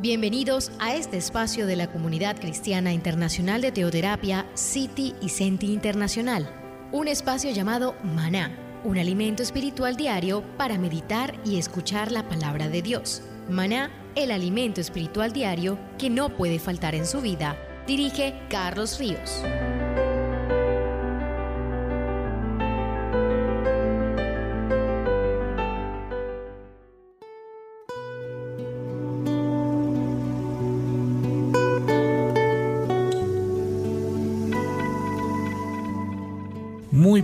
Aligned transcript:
Bienvenidos 0.00 0.70
a 0.78 0.94
este 0.94 1.16
espacio 1.16 1.66
de 1.66 1.74
la 1.74 1.90
Comunidad 1.90 2.38
Cristiana 2.38 2.92
Internacional 2.92 3.60
de 3.60 3.72
Teoterapia, 3.72 4.46
City 4.54 5.12
y 5.20 5.30
Senti 5.30 5.72
Internacional. 5.72 6.48
Un 6.92 7.08
espacio 7.08 7.50
llamado 7.50 7.96
Maná, 8.04 8.56
un 8.84 8.96
alimento 8.96 9.42
espiritual 9.42 9.96
diario 9.96 10.44
para 10.56 10.78
meditar 10.78 11.34
y 11.44 11.58
escuchar 11.58 12.12
la 12.12 12.28
palabra 12.28 12.68
de 12.68 12.80
Dios. 12.80 13.22
Maná, 13.50 13.90
el 14.14 14.30
alimento 14.30 14.80
espiritual 14.80 15.32
diario 15.32 15.80
que 15.98 16.10
no 16.10 16.28
puede 16.28 16.60
faltar 16.60 16.94
en 16.94 17.04
su 17.04 17.20
vida. 17.20 17.56
Dirige 17.88 18.40
Carlos 18.48 19.00
Ríos. 19.00 19.42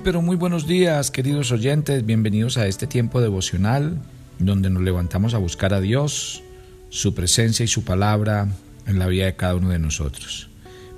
Pero 0.04 0.20
muy 0.20 0.36
buenos 0.36 0.66
días 0.66 1.10
queridos 1.10 1.50
oyentes, 1.50 2.04
bienvenidos 2.04 2.58
a 2.58 2.66
este 2.66 2.86
tiempo 2.86 3.22
devocional 3.22 3.98
donde 4.38 4.68
nos 4.68 4.82
levantamos 4.82 5.32
a 5.32 5.38
buscar 5.38 5.72
a 5.72 5.80
Dios, 5.80 6.42
su 6.90 7.14
presencia 7.14 7.64
y 7.64 7.68
su 7.68 7.84
palabra 7.84 8.48
en 8.86 8.98
la 8.98 9.06
vida 9.06 9.24
de 9.24 9.34
cada 9.34 9.54
uno 9.54 9.70
de 9.70 9.78
nosotros. 9.78 10.50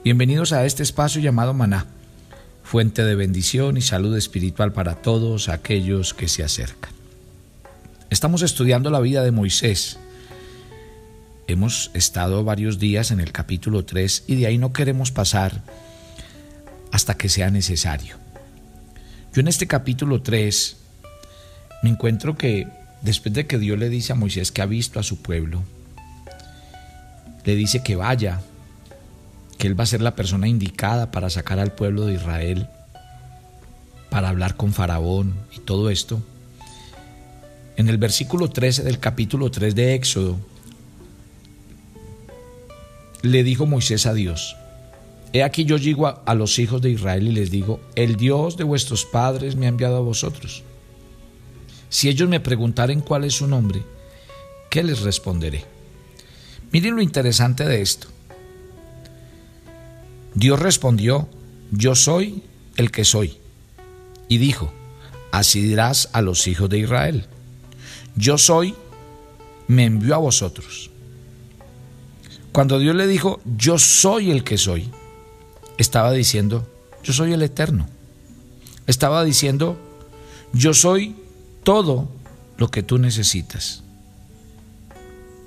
Bienvenidos 0.02 0.52
a 0.52 0.64
este 0.66 0.82
espacio 0.82 1.20
llamado 1.20 1.54
Maná, 1.54 1.86
fuente 2.64 3.04
de 3.04 3.14
bendición 3.14 3.76
y 3.76 3.80
salud 3.80 4.16
espiritual 4.16 4.72
para 4.72 4.96
todos 4.96 5.48
aquellos 5.48 6.12
que 6.12 6.26
se 6.26 6.42
acercan. 6.42 6.90
Estamos 8.10 8.42
estudiando 8.42 8.90
la 8.90 8.98
vida 8.98 9.22
de 9.22 9.30
Moisés. 9.30 10.00
Hemos 11.46 11.92
estado 11.94 12.42
varios 12.42 12.80
días 12.80 13.12
en 13.12 13.20
el 13.20 13.30
capítulo 13.30 13.84
3 13.84 14.24
y 14.26 14.34
de 14.34 14.48
ahí 14.48 14.58
no 14.58 14.72
queremos 14.72 15.12
pasar 15.12 15.62
hasta 16.90 17.14
que 17.14 17.28
sea 17.28 17.50
necesario. 17.50 18.25
Yo 19.36 19.40
en 19.40 19.48
este 19.48 19.66
capítulo 19.66 20.22
3 20.22 20.78
me 21.82 21.90
encuentro 21.90 22.38
que 22.38 22.68
después 23.02 23.34
de 23.34 23.46
que 23.46 23.58
Dios 23.58 23.78
le 23.78 23.90
dice 23.90 24.14
a 24.14 24.16
Moisés 24.16 24.50
que 24.50 24.62
ha 24.62 24.64
visto 24.64 24.98
a 24.98 25.02
su 25.02 25.20
pueblo, 25.20 25.62
le 27.44 27.54
dice 27.54 27.82
que 27.82 27.96
vaya, 27.96 28.40
que 29.58 29.66
él 29.66 29.78
va 29.78 29.84
a 29.84 29.88
ser 29.88 30.00
la 30.00 30.16
persona 30.16 30.48
indicada 30.48 31.10
para 31.10 31.28
sacar 31.28 31.58
al 31.58 31.72
pueblo 31.72 32.06
de 32.06 32.14
Israel, 32.14 32.68
para 34.08 34.30
hablar 34.30 34.56
con 34.56 34.72
Faraón 34.72 35.34
y 35.54 35.60
todo 35.60 35.90
esto. 35.90 36.22
En 37.76 37.90
el 37.90 37.98
versículo 37.98 38.48
13 38.48 38.84
del 38.84 39.00
capítulo 39.00 39.50
3 39.50 39.74
de 39.74 39.94
Éxodo, 39.96 40.38
le 43.20 43.42
dijo 43.42 43.66
Moisés 43.66 44.06
a 44.06 44.14
Dios, 44.14 44.56
He 45.36 45.42
aquí 45.42 45.66
yo 45.66 45.76
llego 45.76 46.06
a, 46.06 46.22
a, 46.24 46.34
los 46.34 46.58
hijos 46.58 46.80
de 46.80 46.88
Israel 46.88 47.28
y 47.28 47.32
les 47.32 47.50
digo, 47.50 47.78
el 47.94 48.16
Dios 48.16 48.56
de 48.56 48.64
vuestros 48.64 49.04
padres 49.04 49.54
me 49.54 49.66
ha 49.66 49.68
enviado 49.68 49.98
a 49.98 50.00
vosotros. 50.00 50.62
Si 51.90 52.08
ellos 52.08 52.26
me 52.26 52.40
preguntaren 52.40 53.02
cuál 53.02 53.24
es 53.24 53.34
su 53.34 53.46
nombre, 53.46 53.82
¿qué 54.70 54.82
les 54.82 55.02
responderé? 55.02 55.62
Miren 56.72 56.96
lo 56.96 57.02
interesante 57.02 57.66
de 57.66 57.82
esto. 57.82 58.08
Dios 60.34 60.58
respondió, 60.58 61.28
yo 61.70 61.94
soy 61.94 62.42
el 62.78 62.90
que 62.90 63.04
soy. 63.04 63.36
Y 64.28 64.38
dijo, 64.38 64.72
así 65.32 65.60
dirás 65.60 66.08
a 66.14 66.22
los 66.22 66.46
hijos 66.46 66.70
de 66.70 66.78
Israel, 66.78 67.26
yo 68.14 68.38
soy, 68.38 68.74
me 69.68 69.84
envió 69.84 70.14
a 70.14 70.18
vosotros. 70.18 70.90
Cuando 72.52 72.78
Dios 72.78 72.96
le 72.96 73.06
dijo, 73.06 73.42
yo 73.44 73.78
soy 73.78 74.30
el 74.30 74.42
que 74.42 74.56
soy, 74.56 74.90
estaba 75.78 76.12
diciendo, 76.12 76.66
yo 77.02 77.12
soy 77.12 77.32
el 77.32 77.42
eterno. 77.42 77.88
Estaba 78.86 79.24
diciendo, 79.24 79.78
yo 80.52 80.74
soy 80.74 81.16
todo 81.62 82.08
lo 82.56 82.68
que 82.70 82.82
tú 82.82 82.98
necesitas. 82.98 83.82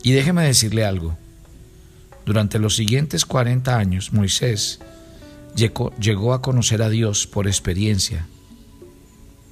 Y 0.04 0.12
déjeme 0.12 0.44
decirle 0.44 0.86
algo. 0.86 1.18
Durante 2.26 2.60
los 2.60 2.76
siguientes 2.76 3.26
40 3.26 3.76
años, 3.76 4.14
Moisés 4.14 4.80
llegó, 5.56 5.94
llegó, 5.98 6.34
a 6.34 6.42
conocer 6.42 6.82
a 6.82 6.90
Dios 6.90 7.28
por 7.28 7.48
experiencia, 7.48 8.28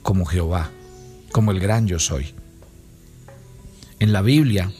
como 0.03 0.25
Jehová, 0.25 0.69
como 1.31 1.51
el 1.51 1.59
gran 1.59 1.87
yo 1.87 1.99
soy. 1.99 2.33
En 3.99 4.13
la 4.13 4.21
Biblia, 4.21 4.71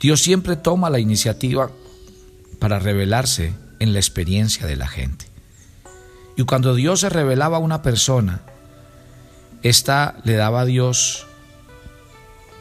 Dios 0.00 0.20
siempre 0.20 0.56
toma 0.56 0.90
la 0.90 0.98
iniciativa 0.98 1.70
para 2.58 2.78
revelarse 2.78 3.54
en 3.80 3.92
la 3.92 3.98
experiencia 3.98 4.66
de 4.66 4.76
la 4.76 4.86
gente. 4.86 5.26
Y 6.36 6.44
cuando 6.44 6.74
Dios 6.74 7.00
se 7.00 7.08
revelaba 7.08 7.56
a 7.56 7.60
una 7.60 7.82
persona, 7.82 8.42
esta 9.62 10.16
le 10.24 10.34
daba 10.34 10.60
a 10.60 10.64
Dios 10.64 11.26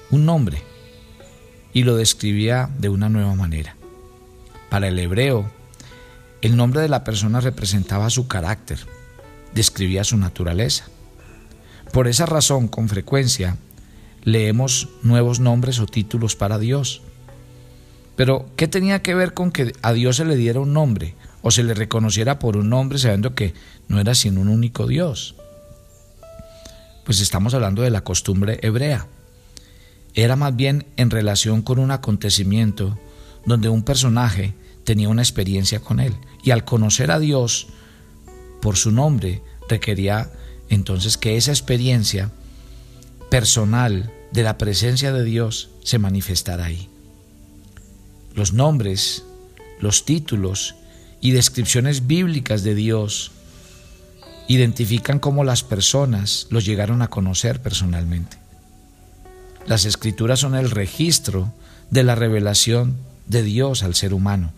un 0.10 0.26
nombre 0.26 0.64
y 1.72 1.84
lo 1.84 1.96
describía 1.96 2.70
de 2.78 2.90
una 2.90 3.10
nueva 3.10 3.36
manera. 3.36 3.76
Para 4.70 4.88
el 4.88 5.00
hebreo, 5.00 5.50
el 6.42 6.56
nombre 6.56 6.82
de 6.82 6.90
la 6.90 7.04
persona 7.04 7.42
representaba 7.42 8.10
su 8.10 8.28
carácter, 8.28 8.80
describía 9.54 10.04
su 10.04 10.18
naturaleza. 10.18 10.86
Por 11.94 12.08
esa 12.08 12.26
razón, 12.26 12.68
con 12.68 12.88
frecuencia, 12.88 13.58
leemos 14.24 14.90
nuevos 15.04 15.40
nombres 15.40 15.80
o 15.80 15.86
títulos 15.86 16.36
para 16.36 16.60
Dios. 16.60 17.02
Pero, 18.20 18.50
¿qué 18.58 18.68
tenía 18.68 19.02
que 19.02 19.16
ver 19.16 19.34
con 19.34 19.50
que 19.50 19.72
a 19.82 19.94
Dios 19.94 20.18
se 20.18 20.26
le 20.26 20.36
diera 20.36 20.60
un 20.60 20.74
nombre 20.74 21.16
o 21.42 21.52
se 21.52 21.64
le 21.64 21.74
reconociera 21.74 22.38
por 22.38 22.58
un 22.58 22.70
nombre 22.70 23.00
sabiendo 23.00 23.34
que 23.34 23.54
no 23.88 23.98
era 23.98 24.14
sino 24.14 24.42
un 24.42 24.50
único 24.50 24.88
Dios? 24.88 25.36
Pues 27.06 27.22
estamos 27.22 27.54
hablando 27.54 27.82
de 27.82 27.92
la 27.92 28.04
costumbre 28.04 28.60
hebrea. 28.62 29.08
Era 30.16 30.36
más 30.36 30.54
bien 30.54 30.86
en 30.98 31.12
relación 31.12 31.62
con 31.62 31.80
un 31.80 31.92
acontecimiento 31.92 33.00
donde 33.46 33.70
un 33.70 33.84
personaje 33.84 34.54
tenía 34.84 35.08
una 35.08 35.22
experiencia 35.22 35.80
con 35.80 36.02
él 36.02 36.14
y 36.44 36.52
al 36.52 36.66
conocer 36.66 37.12
a 37.12 37.20
Dios 37.20 37.68
por 38.62 38.76
su 38.76 38.92
nombre 38.92 39.42
requería 39.70 40.30
entonces 40.68 41.18
que 41.18 41.38
esa 41.38 41.52
experiencia 41.52 42.32
personal 43.30 44.12
de 44.34 44.44
la 44.44 44.58
presencia 44.58 45.14
de 45.14 45.24
Dios 45.24 45.70
se 45.86 46.00
manifestara 46.00 46.66
ahí. 46.66 46.89
Los 48.36 48.54
nombres, 48.54 49.24
los 49.80 50.06
títulos 50.06 50.76
y 51.22 51.32
descripciones 51.32 52.08
bíblicas 52.08 52.64
de 52.64 52.76
Dios 52.76 53.32
identifican 54.48 55.20
cómo 55.20 55.44
las 55.44 55.64
personas 55.64 56.48
los 56.50 56.66
llegaron 56.66 57.02
a 57.02 57.10
conocer 57.10 57.62
personalmente. 57.62 58.38
Las 59.68 59.86
escrituras 59.86 60.40
son 60.40 60.56
el 60.56 60.72
registro 60.72 61.54
de 61.92 62.04
la 62.04 62.16
revelación 62.16 62.98
de 63.28 63.44
Dios 63.44 63.84
al 63.84 63.96
ser 63.96 64.14
humano 64.14 64.54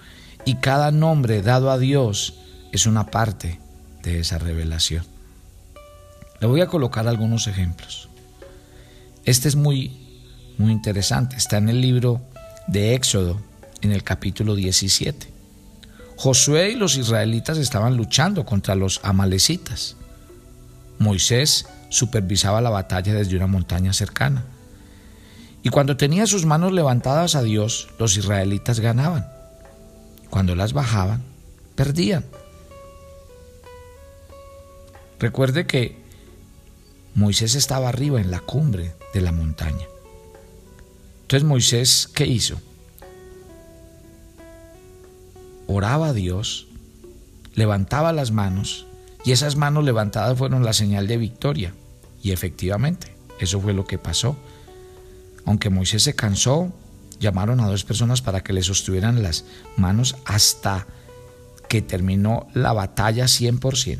y 0.46 0.56
cada 0.56 0.92
nombre 0.92 1.42
dado 1.42 1.72
a 1.72 1.78
Dios 1.78 2.36
es 2.72 2.86
una 2.86 3.08
parte 3.08 3.60
de 4.04 4.20
esa 4.20 4.38
revelación. 4.38 5.06
Le 6.40 6.48
voy 6.48 6.62
a 6.62 6.68
colocar 6.68 7.08
algunos 7.08 7.48
ejemplos. 7.48 8.08
Este 9.26 9.48
es 9.48 9.56
muy 9.56 10.02
muy 10.58 10.72
interesante, 10.72 11.36
está 11.36 11.58
en 11.58 11.70
el 11.70 11.82
libro 11.82 12.22
de 12.68 12.94
Éxodo 12.94 13.42
en 13.82 13.92
el 13.92 14.04
capítulo 14.04 14.56
17. 14.56 15.28
Josué 16.18 16.72
y 16.72 16.76
los 16.76 16.98
israelitas 16.98 17.58
estaban 17.58 17.98
luchando 17.98 18.46
contra 18.46 18.76
los 18.76 19.00
amalecitas. 19.04 19.96
Moisés 21.00 21.68
supervisaba 21.90 22.62
la 22.62 22.70
batalla 22.70 23.14
desde 23.14 23.36
una 23.36 23.48
montaña 23.48 23.92
cercana. 23.92 24.46
Y 25.64 25.70
cuando 25.70 25.98
tenía 25.98 26.28
sus 26.28 26.46
manos 26.46 26.72
levantadas 26.74 27.36
a 27.36 27.44
Dios, 27.44 27.90
los 28.00 28.18
israelitas 28.18 28.80
ganaban. 28.80 29.28
Cuando 30.30 30.56
las 30.56 30.74
bajaban, 30.74 31.24
perdían. 31.76 32.26
Recuerde 35.20 35.68
que 35.68 36.02
Moisés 37.14 37.56
estaba 37.56 37.90
arriba 37.90 38.22
en 38.22 38.32
la 38.32 38.40
cumbre 38.40 38.96
de 39.14 39.22
la 39.22 39.32
montaña. 39.32 39.86
Entonces 41.24 41.48
Moisés, 41.48 42.10
¿qué 42.14 42.26
hizo? 42.26 42.60
Oraba 45.72 46.08
a 46.08 46.14
Dios, 46.14 46.68
levantaba 47.56 48.14
las 48.14 48.32
manos 48.32 48.86
y 49.24 49.32
esas 49.32 49.56
manos 49.56 49.84
levantadas 49.84 50.38
fueron 50.38 50.64
la 50.64 50.74
señal 50.74 51.08
de 51.08 51.18
victoria. 51.18 51.74
Y 52.24 52.32
efectivamente, 52.32 53.16
eso 53.40 53.60
fue 53.60 53.74
lo 53.74 53.86
que 53.86 53.98
pasó. 53.98 54.36
Aunque 55.46 55.70
Moisés 55.70 56.04
se 56.04 56.16
cansó, 56.16 56.72
llamaron 57.20 57.60
a 57.60 57.68
dos 57.68 57.84
personas 57.84 58.22
para 58.22 58.42
que 58.42 58.54
le 58.54 58.64
sostuvieran 58.64 59.24
las 59.24 59.46
manos 59.78 60.16
hasta 60.26 60.88
que 61.68 61.82
terminó 61.82 62.48
la 62.54 62.74
batalla 62.74 63.26
100%. 63.26 64.00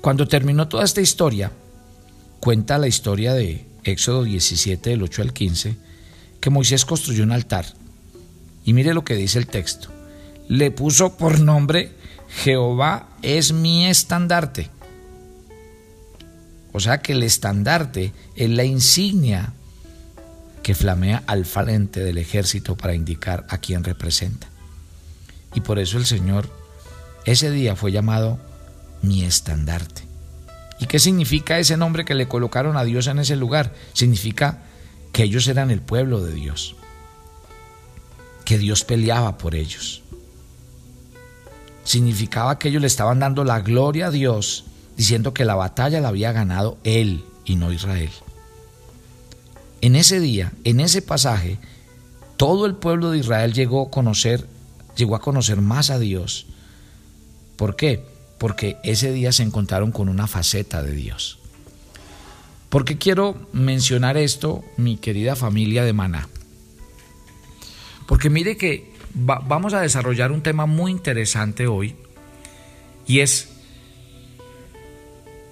Cuando 0.00 0.28
terminó 0.28 0.68
toda 0.68 0.84
esta 0.84 1.00
historia, 1.00 1.52
cuenta 2.40 2.78
la 2.78 2.88
historia 2.88 3.34
de 3.34 3.66
Éxodo 3.84 4.24
17 4.24 4.90
del 4.90 5.02
8 5.02 5.22
al 5.22 5.32
15, 5.32 5.76
que 6.40 6.50
Moisés 6.50 6.84
construyó 6.84 7.22
un 7.24 7.32
altar 7.32 7.66
Y 8.64 8.72
mire 8.72 8.94
lo 8.94 9.04
que 9.04 9.14
dice 9.14 9.38
el 9.38 9.46
texto. 9.46 9.99
Le 10.50 10.72
puso 10.72 11.16
por 11.16 11.38
nombre 11.38 11.92
Jehová 12.42 13.10
es 13.22 13.52
mi 13.52 13.86
estandarte. 13.86 14.68
O 16.72 16.80
sea 16.80 16.98
que 16.98 17.12
el 17.12 17.22
estandarte 17.22 18.12
es 18.34 18.50
la 18.50 18.64
insignia 18.64 19.52
que 20.64 20.74
flamea 20.74 21.22
al 21.28 21.44
frente 21.44 22.00
del 22.00 22.18
ejército 22.18 22.76
para 22.76 22.96
indicar 22.96 23.46
a 23.48 23.58
quién 23.58 23.84
representa. 23.84 24.48
Y 25.54 25.60
por 25.60 25.78
eso 25.78 25.98
el 25.98 26.04
Señor 26.04 26.50
ese 27.24 27.52
día 27.52 27.76
fue 27.76 27.92
llamado 27.92 28.40
mi 29.02 29.22
estandarte. 29.22 30.02
¿Y 30.80 30.86
qué 30.86 30.98
significa 30.98 31.60
ese 31.60 31.76
nombre 31.76 32.04
que 32.04 32.16
le 32.16 32.26
colocaron 32.26 32.76
a 32.76 32.82
Dios 32.82 33.06
en 33.06 33.20
ese 33.20 33.36
lugar? 33.36 33.72
Significa 33.92 34.64
que 35.12 35.22
ellos 35.22 35.46
eran 35.46 35.70
el 35.70 35.80
pueblo 35.80 36.20
de 36.20 36.34
Dios, 36.34 36.74
que 38.44 38.58
Dios 38.58 38.82
peleaba 38.82 39.38
por 39.38 39.54
ellos. 39.54 39.99
Significaba 41.90 42.56
que 42.56 42.68
ellos 42.68 42.82
le 42.82 42.86
estaban 42.86 43.18
dando 43.18 43.42
la 43.42 43.62
gloria 43.62 44.06
a 44.06 44.10
Dios, 44.12 44.64
diciendo 44.96 45.34
que 45.34 45.44
la 45.44 45.56
batalla 45.56 46.00
la 46.00 46.06
había 46.06 46.30
ganado 46.30 46.78
Él 46.84 47.24
y 47.44 47.56
no 47.56 47.72
Israel. 47.72 48.12
En 49.80 49.96
ese 49.96 50.20
día, 50.20 50.52
en 50.62 50.78
ese 50.78 51.02
pasaje, 51.02 51.58
todo 52.36 52.66
el 52.66 52.76
pueblo 52.76 53.10
de 53.10 53.18
Israel 53.18 53.52
llegó 53.52 53.82
a 53.82 53.90
conocer, 53.90 54.46
más 55.60 55.90
a 55.90 55.98
Dios. 55.98 56.46
¿Por 57.56 57.74
qué? 57.74 58.06
Porque 58.38 58.76
ese 58.84 59.10
día 59.10 59.32
se 59.32 59.42
encontraron 59.42 59.90
con 59.90 60.08
una 60.08 60.28
faceta 60.28 60.84
de 60.84 60.92
Dios. 60.92 61.40
¿Por 62.68 62.84
qué 62.84 62.98
quiero 62.98 63.48
mencionar 63.52 64.16
esto, 64.16 64.62
mi 64.76 64.96
querida 64.96 65.34
familia 65.34 65.82
de 65.82 65.92
Maná? 65.92 66.28
Porque 68.06 68.30
mire 68.30 68.56
que 68.56 68.89
vamos 69.14 69.74
a 69.74 69.80
desarrollar 69.80 70.32
un 70.32 70.42
tema 70.42 70.66
muy 70.66 70.92
interesante 70.92 71.66
hoy 71.66 71.96
y 73.06 73.20
es 73.20 73.50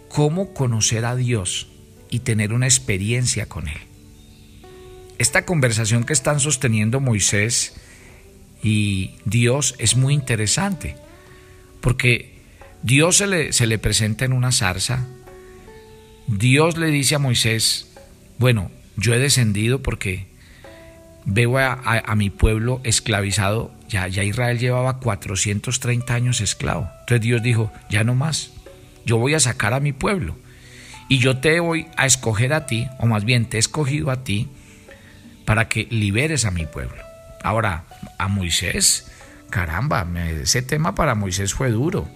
cómo 0.08 0.54
conocer 0.54 1.04
a 1.04 1.16
Dios 1.16 1.68
y 2.10 2.20
tener 2.20 2.52
una 2.52 2.66
experiencia 2.66 3.46
con 3.46 3.68
Él. 3.68 3.78
Esta 5.18 5.44
conversación 5.44 6.04
que 6.04 6.12
están 6.12 6.40
sosteniendo 6.40 7.00
Moisés 7.00 7.74
y 8.62 9.16
Dios 9.24 9.74
es 9.78 9.96
muy 9.96 10.14
interesante, 10.14 10.96
porque 11.80 12.38
Dios 12.82 13.16
se 13.16 13.26
le, 13.26 13.52
se 13.52 13.66
le 13.66 13.78
presenta 13.78 14.24
en 14.24 14.32
una 14.32 14.52
zarza, 14.52 15.06
Dios 16.28 16.76
le 16.76 16.86
dice 16.88 17.16
a 17.16 17.18
Moisés, 17.18 17.90
bueno, 18.38 18.70
yo 18.96 19.14
he 19.14 19.18
descendido 19.18 19.82
porque 19.82 20.27
veo 21.28 21.58
a, 21.58 22.14
mi 22.16 22.30
pueblo 22.30 22.80
esclavizado, 22.84 23.70
ya, 23.88 24.08
ya 24.08 24.24
Israel 24.24 24.58
llevaba 24.58 24.98
430 24.98 26.14
años 26.14 26.40
esclavo. 26.40 26.90
Entonces 27.00 27.20
Dios 27.20 27.42
dijo, 27.42 27.70
ya 27.90 28.02
no 28.02 28.14
más, 28.14 28.50
yo 29.04 29.18
voy 29.18 29.34
a 29.34 29.40
sacar 29.40 29.74
a 29.74 29.80
mi 29.80 29.92
pueblo 29.92 30.36
y 31.08 31.18
yo 31.18 31.38
te 31.38 31.60
voy 31.60 31.86
a 31.96 32.06
escoger 32.06 32.52
a 32.52 32.66
ti, 32.66 32.88
o 32.98 33.06
más 33.06 33.24
bien 33.24 33.46
te 33.46 33.58
he 33.58 33.60
escogido 33.60 34.10
a 34.10 34.24
ti, 34.24 34.48
para 35.44 35.68
que 35.68 35.86
liberes 35.90 36.44
a 36.44 36.50
mi 36.50 36.66
pueblo. 36.66 37.02
Ahora, 37.42 37.84
a 38.18 38.28
Moisés, 38.28 39.10
caramba, 39.48 40.06
ese 40.42 40.60
tema 40.60 40.94
para 40.94 41.14
Moisés 41.14 41.54
fue 41.54 41.70
duro. 41.70 42.08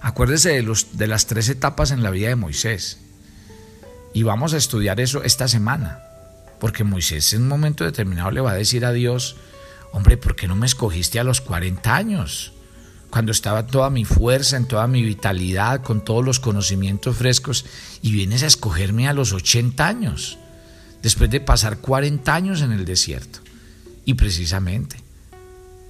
Acuérdese 0.00 0.50
de, 0.50 0.62
los, 0.62 0.96
de 0.98 1.08
las 1.08 1.26
tres 1.26 1.48
etapas 1.48 1.90
en 1.90 2.04
la 2.04 2.10
vida 2.10 2.28
de 2.28 2.36
Moisés. 2.36 3.00
Y 4.14 4.22
vamos 4.22 4.54
a 4.54 4.56
estudiar 4.56 5.00
eso 5.00 5.24
esta 5.24 5.48
semana. 5.48 6.05
Porque 6.60 6.84
Moisés 6.84 7.32
en 7.32 7.42
un 7.42 7.48
momento 7.48 7.84
determinado 7.84 8.30
le 8.30 8.40
va 8.40 8.52
a 8.52 8.54
decir 8.54 8.84
a 8.84 8.92
Dios, 8.92 9.36
hombre, 9.92 10.16
¿por 10.16 10.36
qué 10.36 10.48
no 10.48 10.56
me 10.56 10.66
escogiste 10.66 11.18
a 11.20 11.24
los 11.24 11.40
40 11.40 11.94
años? 11.94 12.52
Cuando 13.10 13.32
estaba 13.32 13.66
toda 13.66 13.90
mi 13.90 14.04
fuerza, 14.04 14.56
en 14.56 14.66
toda 14.66 14.86
mi 14.86 15.02
vitalidad, 15.02 15.82
con 15.82 16.04
todos 16.04 16.24
los 16.24 16.40
conocimientos 16.40 17.16
frescos, 17.16 17.64
y 18.02 18.12
vienes 18.12 18.42
a 18.42 18.46
escogerme 18.46 19.08
a 19.08 19.12
los 19.12 19.32
80 19.32 19.86
años 19.86 20.38
después 21.02 21.30
de 21.30 21.40
pasar 21.40 21.78
40 21.78 22.34
años 22.34 22.62
en 22.62 22.72
el 22.72 22.84
desierto. 22.84 23.38
Y 24.04 24.14
precisamente, 24.14 24.96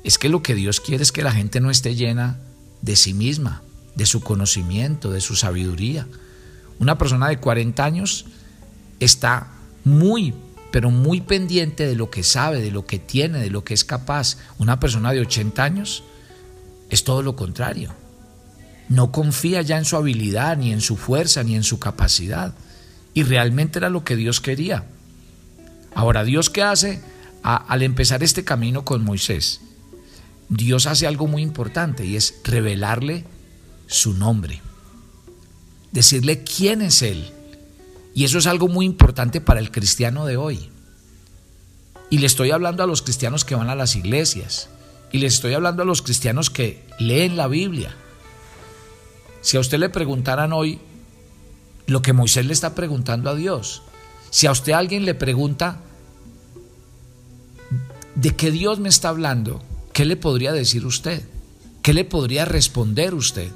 es 0.05 0.19
que 0.19 0.29
lo 0.29 0.43
que 0.43 0.55
Dios 0.55 0.81
quiere 0.81 1.03
es 1.03 1.11
que 1.11 1.23
la 1.23 1.33
gente 1.33 1.61
no 1.61 1.71
esté 1.71 1.95
llena 1.95 2.39
de 2.83 2.97
sí 2.97 3.15
misma, 3.15 3.63
de 3.95 4.07
su 4.07 4.21
conocimiento, 4.21 5.11
de 5.11 5.21
su 5.21 5.35
sabiduría. 5.35 6.07
Una 6.79 6.99
persona 6.99 7.29
de 7.29 7.39
40 7.39 7.85
años 7.85 8.27
está 9.01 9.49
muy, 9.85 10.35
pero 10.77 10.91
muy 10.91 11.23
pendiente 11.23 11.87
de 11.87 11.97
lo 11.97 12.11
que 12.11 12.23
sabe, 12.23 12.61
de 12.61 12.71
lo 12.71 12.85
que 12.85 12.99
tiene, 12.99 13.39
de 13.39 13.49
lo 13.49 13.65
que 13.65 13.73
es 13.73 13.83
capaz. 13.83 14.37
Una 14.59 14.79
persona 14.79 15.11
de 15.13 15.21
80 15.21 15.65
años 15.65 16.05
es 16.91 17.03
todo 17.03 17.23
lo 17.23 17.35
contrario. 17.35 17.95
No 18.91 19.11
confía 19.11 19.63
ya 19.63 19.79
en 19.79 19.87
su 19.87 19.97
habilidad, 19.97 20.59
ni 20.59 20.75
en 20.75 20.83
su 20.83 20.99
fuerza, 20.99 21.43
ni 21.43 21.55
en 21.57 21.63
su 21.63 21.79
capacidad. 21.79 22.53
Y 23.15 23.23
realmente 23.23 23.79
era 23.79 23.89
lo 23.89 24.05
que 24.05 24.17
Dios 24.17 24.43
quería. 24.43 24.85
Ahora, 25.95 26.25
¿Dios 26.25 26.51
qué 26.51 26.63
hace 26.63 27.01
al 27.43 27.83
empezar 27.83 28.23
este 28.23 28.45
camino 28.45 28.85
con 28.85 29.03
Moisés? 29.03 29.63
Dios 30.51 30.85
hace 30.85 31.07
algo 31.07 31.27
muy 31.27 31.41
importante 31.41 32.05
y 32.05 32.17
es 32.17 32.35
revelarle 32.45 33.25
su 33.87 34.13
nombre, 34.13 34.61
decirle 35.91 36.45
quién 36.45 36.83
es 36.83 37.01
Él. 37.01 37.33
Y 38.17 38.25
eso 38.25 38.39
es 38.39 38.47
algo 38.47 38.67
muy 38.67 38.87
importante 38.87 39.43
para 39.43 39.61
el 39.61 39.71
cristiano 39.71 40.25
de 40.25 40.39
hoy. 40.39 40.71
Y 42.09 42.17
le 42.17 42.27
estoy 42.27 42.51
hablando 42.51 42.83
a 42.83 42.87
los 42.87 43.03
cristianos 43.03 43.45
que 43.45 43.55
van 43.55 43.69
a 43.69 43.75
las 43.75 43.95
iglesias. 43.95 44.71
Y 45.13 45.19
le 45.19 45.27
estoy 45.27 45.53
hablando 45.53 45.83
a 45.83 45.85
los 45.85 46.01
cristianos 46.01 46.49
que 46.49 46.83
leen 46.99 47.37
la 47.37 47.47
Biblia. 47.47 47.95
Si 49.43 49.59
a 49.59 49.61
usted 49.61 49.79
le 49.79 49.91
preguntaran 49.91 50.55
hoy 50.55 50.81
lo 51.87 52.01
que 52.01 52.15
Moisés 52.15 52.47
le 52.47 52.55
está 52.55 52.75
preguntando 52.75 53.29
a 53.29 53.35
Dios, 53.35 53.83
si 54.31 54.47
a 54.47 54.53
usted 54.53 54.73
alguien 54.73 55.05
le 55.05 55.15
pregunta 55.15 55.83
de 58.15 58.35
qué 58.35 58.51
Dios 58.51 58.79
me 58.79 58.89
está 58.89 59.11
hablando, 59.11 59.63
¿qué 59.93 60.07
le 60.07 60.17
podría 60.17 60.55
decir 60.55 60.87
usted? 60.87 61.23
¿Qué 61.83 61.93
le 61.93 62.07
podría 62.07 62.47
responder 62.47 63.13
usted? 63.13 63.53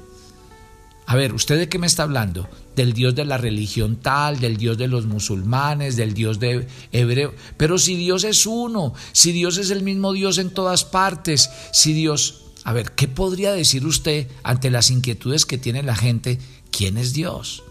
A 1.05 1.15
ver, 1.15 1.33
¿usted 1.33 1.57
de 1.57 1.67
qué 1.67 1.77
me 1.77 1.87
está 1.87 2.03
hablando? 2.03 2.47
Del 2.75 2.93
Dios 2.93 3.15
de 3.15 3.25
la 3.25 3.37
religión 3.37 3.97
tal, 3.97 4.39
del 4.39 4.57
Dios 4.57 4.77
de 4.77 4.87
los 4.87 5.05
musulmanes, 5.05 5.95
del 5.95 6.13
Dios 6.13 6.39
de 6.39 6.67
hebreo. 6.91 7.33
Pero 7.57 7.77
si 7.77 7.95
Dios 7.95 8.23
es 8.23 8.45
uno, 8.45 8.93
si 9.11 9.31
Dios 9.31 9.57
es 9.57 9.71
el 9.71 9.83
mismo 9.83 10.13
Dios 10.13 10.37
en 10.37 10.51
todas 10.51 10.85
partes, 10.85 11.49
si 11.73 11.93
Dios... 11.93 12.37
A 12.63 12.73
ver, 12.73 12.91
¿qué 12.91 13.07
podría 13.07 13.51
decir 13.51 13.85
usted 13.87 14.29
ante 14.43 14.69
las 14.69 14.91
inquietudes 14.91 15.45
que 15.45 15.57
tiene 15.57 15.81
la 15.81 15.95
gente? 15.95 16.39
¿Quién 16.69 16.97
es 16.97 17.11
Dios? 17.11 17.63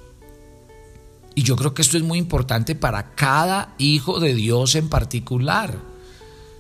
Y 1.34 1.42
yo 1.44 1.56
creo 1.56 1.74
que 1.74 1.82
esto 1.82 1.96
es 1.96 2.02
muy 2.02 2.18
importante 2.18 2.74
para 2.74 3.14
cada 3.14 3.74
hijo 3.78 4.18
de 4.18 4.34
Dios 4.34 4.74
en 4.74 4.88
particular. 4.88 5.78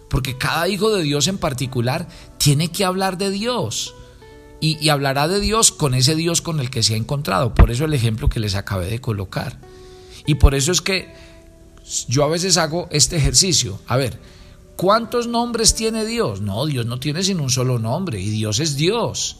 Porque 0.08 0.38
cada 0.38 0.68
hijo 0.68 0.94
de 0.94 1.02
Dios 1.02 1.28
en 1.28 1.38
particular 1.38 2.08
tiene 2.38 2.70
que 2.70 2.84
hablar 2.84 3.18
de 3.18 3.30
Dios. 3.30 3.94
Y, 4.62 4.90
hablará 4.90 5.26
de 5.26 5.40
Dios 5.40 5.72
con 5.72 5.94
ese 5.94 6.14
Dios 6.14 6.42
con 6.42 6.60
el 6.60 6.68
que 6.68 6.82
se 6.82 6.94
ha 6.94 6.98
encontrado. 6.98 7.54
Por 7.54 7.70
eso 7.70 7.86
el 7.86 7.94
ejemplo 7.94 8.28
que 8.28 8.40
les 8.40 8.54
acabé 8.54 8.90
de 8.90 9.00
colocar. 9.00 9.58
Y 10.26 10.34
por 10.34 10.54
eso 10.54 10.70
es 10.70 10.82
que 10.82 11.12
yo 12.08 12.24
a 12.24 12.28
veces 12.28 12.58
hago 12.58 12.86
este 12.90 13.16
ejercicio. 13.16 13.80
A 13.86 13.96
ver, 13.96 14.20
¿cuántos 14.76 15.26
nombres 15.26 15.74
tiene 15.74 16.04
Dios? 16.04 16.42
No, 16.42 16.66
Dios 16.66 16.84
no 16.84 17.00
tiene 17.00 17.22
sino 17.22 17.42
un 17.42 17.50
solo 17.50 17.78
nombre 17.78 18.20
y 18.20 18.28
Dios 18.28 18.60
es 18.60 18.76
Dios. 18.76 19.38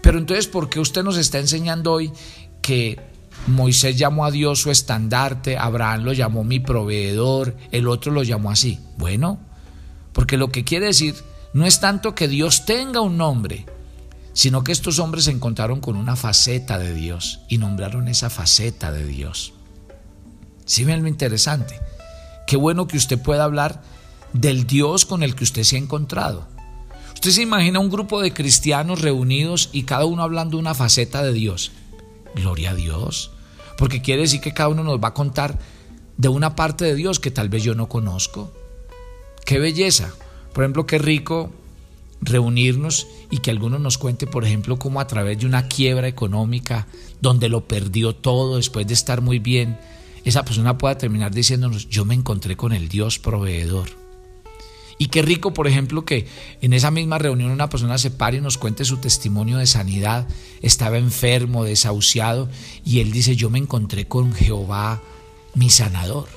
Pero 0.00 0.18
entonces, 0.18 0.46
¿por 0.46 0.68
qué 0.68 0.80
usted 0.80 1.02
nos 1.02 1.16
está 1.16 1.38
enseñando 1.38 1.92
hoy 1.92 2.12
que 2.60 3.00
Moisés 3.46 3.96
llamó 3.96 4.24
a 4.24 4.30
Dios 4.30 4.60
su 4.60 4.70
estandarte, 4.70 5.56
Abraham 5.56 6.04
lo 6.04 6.12
llamó 6.12 6.44
mi 6.44 6.60
proveedor, 6.60 7.56
el 7.70 7.88
otro 7.88 8.12
lo 8.12 8.22
llamó 8.22 8.50
así? 8.50 8.78
Bueno, 8.96 9.38
porque 10.12 10.36
lo 10.36 10.48
que 10.48 10.64
quiere 10.64 10.86
decir 10.86 11.14
no 11.52 11.66
es 11.66 11.80
tanto 11.80 12.14
que 12.14 12.28
Dios 12.28 12.64
tenga 12.64 13.00
un 13.00 13.16
nombre, 13.16 13.66
sino 14.32 14.64
que 14.64 14.72
estos 14.72 14.98
hombres 14.98 15.24
se 15.24 15.30
encontraron 15.30 15.80
con 15.80 15.96
una 15.96 16.16
faceta 16.16 16.78
de 16.78 16.94
Dios 16.94 17.40
y 17.48 17.58
nombraron 17.58 18.08
esa 18.08 18.30
faceta 18.30 18.92
de 18.92 19.06
Dios. 19.06 19.52
¿Sí 20.64 20.84
ven 20.84 21.02
lo 21.02 21.08
interesante? 21.08 21.80
Qué 22.46 22.56
bueno 22.56 22.86
que 22.86 22.96
usted 22.96 23.20
pueda 23.20 23.44
hablar 23.44 23.82
del 24.32 24.66
Dios 24.66 25.04
con 25.04 25.22
el 25.22 25.34
que 25.34 25.44
usted 25.44 25.64
se 25.64 25.76
ha 25.76 25.78
encontrado. 25.78 26.46
Usted 27.14 27.30
se 27.30 27.42
imagina 27.42 27.78
un 27.78 27.90
grupo 27.90 28.20
de 28.20 28.32
cristianos 28.32 29.00
reunidos 29.00 29.68
y 29.72 29.84
cada 29.84 30.06
uno 30.06 30.22
hablando 30.22 30.58
una 30.58 30.74
faceta 30.74 31.22
de 31.22 31.32
Dios. 31.32 31.72
Gloria 32.34 32.70
a 32.70 32.74
Dios. 32.74 33.32
Porque 33.76 34.02
quiere 34.02 34.22
decir 34.22 34.40
que 34.40 34.54
cada 34.54 34.70
uno 34.70 34.82
nos 34.82 34.98
va 34.98 35.08
a 35.08 35.14
contar 35.14 35.58
de 36.16 36.28
una 36.28 36.56
parte 36.56 36.84
de 36.84 36.94
Dios 36.94 37.20
que 37.20 37.30
tal 37.30 37.48
vez 37.48 37.62
yo 37.62 37.74
no 37.74 37.88
conozco. 37.88 38.52
Qué 39.44 39.58
belleza. 39.58 40.12
Por 40.52 40.64
ejemplo, 40.64 40.86
qué 40.86 40.98
rico 40.98 41.52
reunirnos 42.22 43.08
y 43.30 43.38
que 43.38 43.50
alguno 43.50 43.78
nos 43.78 43.98
cuente, 43.98 44.26
por 44.26 44.44
ejemplo, 44.44 44.78
cómo 44.78 45.00
a 45.00 45.06
través 45.06 45.38
de 45.38 45.46
una 45.46 45.68
quiebra 45.68 46.08
económica, 46.08 46.86
donde 47.20 47.48
lo 47.48 47.66
perdió 47.66 48.14
todo 48.14 48.56
después 48.56 48.86
de 48.86 48.94
estar 48.94 49.20
muy 49.20 49.38
bien, 49.38 49.78
esa 50.24 50.44
persona 50.44 50.78
pueda 50.78 50.96
terminar 50.96 51.32
diciéndonos, 51.32 51.88
yo 51.88 52.04
me 52.04 52.14
encontré 52.14 52.56
con 52.56 52.72
el 52.72 52.88
Dios 52.88 53.18
proveedor. 53.18 54.02
Y 54.98 55.06
qué 55.06 55.20
rico, 55.20 55.52
por 55.52 55.66
ejemplo, 55.66 56.04
que 56.04 56.28
en 56.60 56.72
esa 56.72 56.92
misma 56.92 57.18
reunión 57.18 57.50
una 57.50 57.68
persona 57.68 57.98
se 57.98 58.12
pare 58.12 58.36
y 58.36 58.40
nos 58.40 58.56
cuente 58.56 58.84
su 58.84 58.98
testimonio 58.98 59.58
de 59.58 59.66
sanidad. 59.66 60.28
Estaba 60.60 60.96
enfermo, 60.96 61.64
desahuciado, 61.64 62.48
y 62.84 63.00
él 63.00 63.10
dice, 63.10 63.34
yo 63.34 63.50
me 63.50 63.58
encontré 63.58 64.06
con 64.06 64.32
Jehová, 64.32 65.02
mi 65.54 65.70
sanador. 65.70 66.28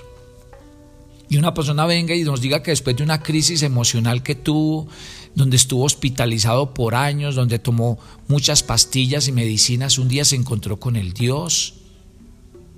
Y 1.30 1.38
una 1.38 1.54
persona 1.54 1.86
venga 1.86 2.16
y 2.16 2.24
nos 2.24 2.42
diga 2.42 2.64
que 2.64 2.72
después 2.72 2.96
de 2.96 3.04
una 3.04 3.22
crisis 3.22 3.62
emocional 3.62 4.24
que 4.24 4.34
tuvo, 4.34 4.88
donde 5.36 5.58
estuvo 5.58 5.84
hospitalizado 5.84 6.74
por 6.74 6.96
años, 6.96 7.36
donde 7.36 7.60
tomó 7.60 8.00
muchas 8.28 8.64
pastillas 8.64 9.28
y 9.28 9.32
medicinas, 9.32 9.98
un 10.00 10.08
día 10.08 10.26
se 10.26 10.36
encontró 10.36 10.80
con 10.80 10.96
el 10.96 11.14
Dios 11.14 11.76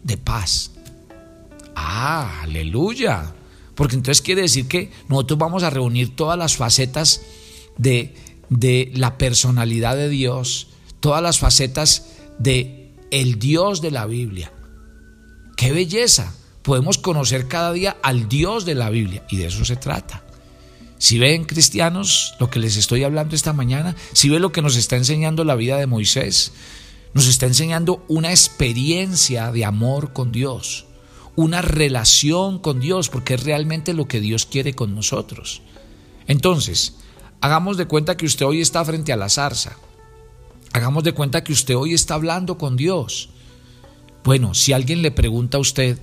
de 0.03 0.17
paz. 0.17 0.71
Ah, 1.75 2.41
aleluya. 2.41 3.33
Porque 3.75 3.95
entonces 3.95 4.23
quiere 4.23 4.41
decir 4.41 4.67
que 4.67 4.91
nosotros 5.07 5.37
vamos 5.37 5.61
a 5.61 5.69
reunir 5.69 6.15
todas 6.15 6.37
las 6.37 6.55
facetas 6.55 7.21
de, 7.77 8.15
de 8.49 8.91
la 8.95 9.19
personalidad 9.19 9.95
de 9.95 10.09
Dios, 10.09 10.69
todas 10.99 11.21
las 11.21 11.37
facetas 11.37 12.07
de 12.39 12.91
el 13.11 13.37
Dios 13.37 13.81
de 13.81 13.91
la 13.91 14.07
Biblia. 14.07 14.51
¡Qué 15.55 15.71
belleza! 15.71 16.33
Podemos 16.63 16.97
conocer 16.97 17.47
cada 17.47 17.71
día 17.71 17.97
al 18.01 18.27
Dios 18.27 18.65
de 18.65 18.75
la 18.75 18.89
Biblia 18.89 19.25
y 19.29 19.37
de 19.37 19.45
eso 19.45 19.63
se 19.63 19.75
trata. 19.75 20.26
Si 20.99 21.19
ven 21.19 21.45
cristianos 21.45 22.35
lo 22.39 22.49
que 22.49 22.59
les 22.59 22.75
estoy 22.75 23.03
hablando 23.03 23.35
esta 23.35 23.53
mañana, 23.53 23.95
si 24.13 24.29
ven 24.29 24.41
lo 24.41 24.51
que 24.51 24.61
nos 24.61 24.75
está 24.75 24.95
enseñando 24.95 25.43
la 25.43 25.55
vida 25.55 25.77
de 25.77 25.87
Moisés, 25.87 26.53
nos 27.13 27.27
está 27.27 27.45
enseñando 27.45 28.03
una 28.07 28.31
experiencia 28.31 29.51
de 29.51 29.65
amor 29.65 30.13
con 30.13 30.31
Dios 30.31 30.87
una 31.37 31.61
relación 31.61 32.57
con 32.57 32.79
Dios, 32.79 33.09
porque 33.09 33.35
es 33.35 33.43
realmente 33.43 33.93
lo 33.93 34.07
que 34.07 34.19
Dios 34.19 34.47
quiere 34.47 34.73
con 34.73 34.95
nosotros. 34.95 35.61
Entonces, 36.25 36.95
hagamos 37.41 37.77
de 37.77 37.85
cuenta 37.85 38.17
que 38.17 38.25
usted 38.25 38.43
hoy 38.43 38.59
está 38.59 38.83
frente 38.83 39.13
a 39.13 39.17
la 39.17 39.29
zarza. 39.29 39.77
Hagamos 40.73 41.03
de 41.03 41.13
cuenta 41.13 41.43
que 41.43 41.53
usted 41.53 41.77
hoy 41.77 41.93
está 41.93 42.15
hablando 42.15 42.57
con 42.57 42.75
Dios. 42.75 43.29
Bueno, 44.23 44.55
si 44.55 44.73
alguien 44.73 45.03
le 45.03 45.11
pregunta 45.11 45.57
a 45.57 45.61
usted, 45.61 45.99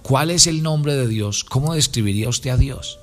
¿cuál 0.00 0.30
es 0.30 0.46
el 0.46 0.62
nombre 0.62 0.94
de 0.94 1.06
Dios? 1.06 1.44
¿Cómo 1.44 1.74
describiría 1.74 2.30
usted 2.30 2.48
a 2.48 2.56
Dios? 2.56 2.99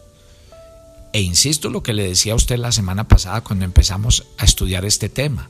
E 1.18 1.22
insisto 1.22 1.72
lo 1.72 1.82
que 1.82 1.96
le 1.96 2.08
decía 2.08 2.34
a 2.34 2.36
usted 2.36 2.60
la 2.60 2.72
semana 2.72 3.08
pasada 3.08 3.42
cuando 3.42 3.66
empezamos 3.66 4.26
a 4.38 4.46
estudiar 4.46 4.86
este 4.86 5.10
tema. 5.10 5.50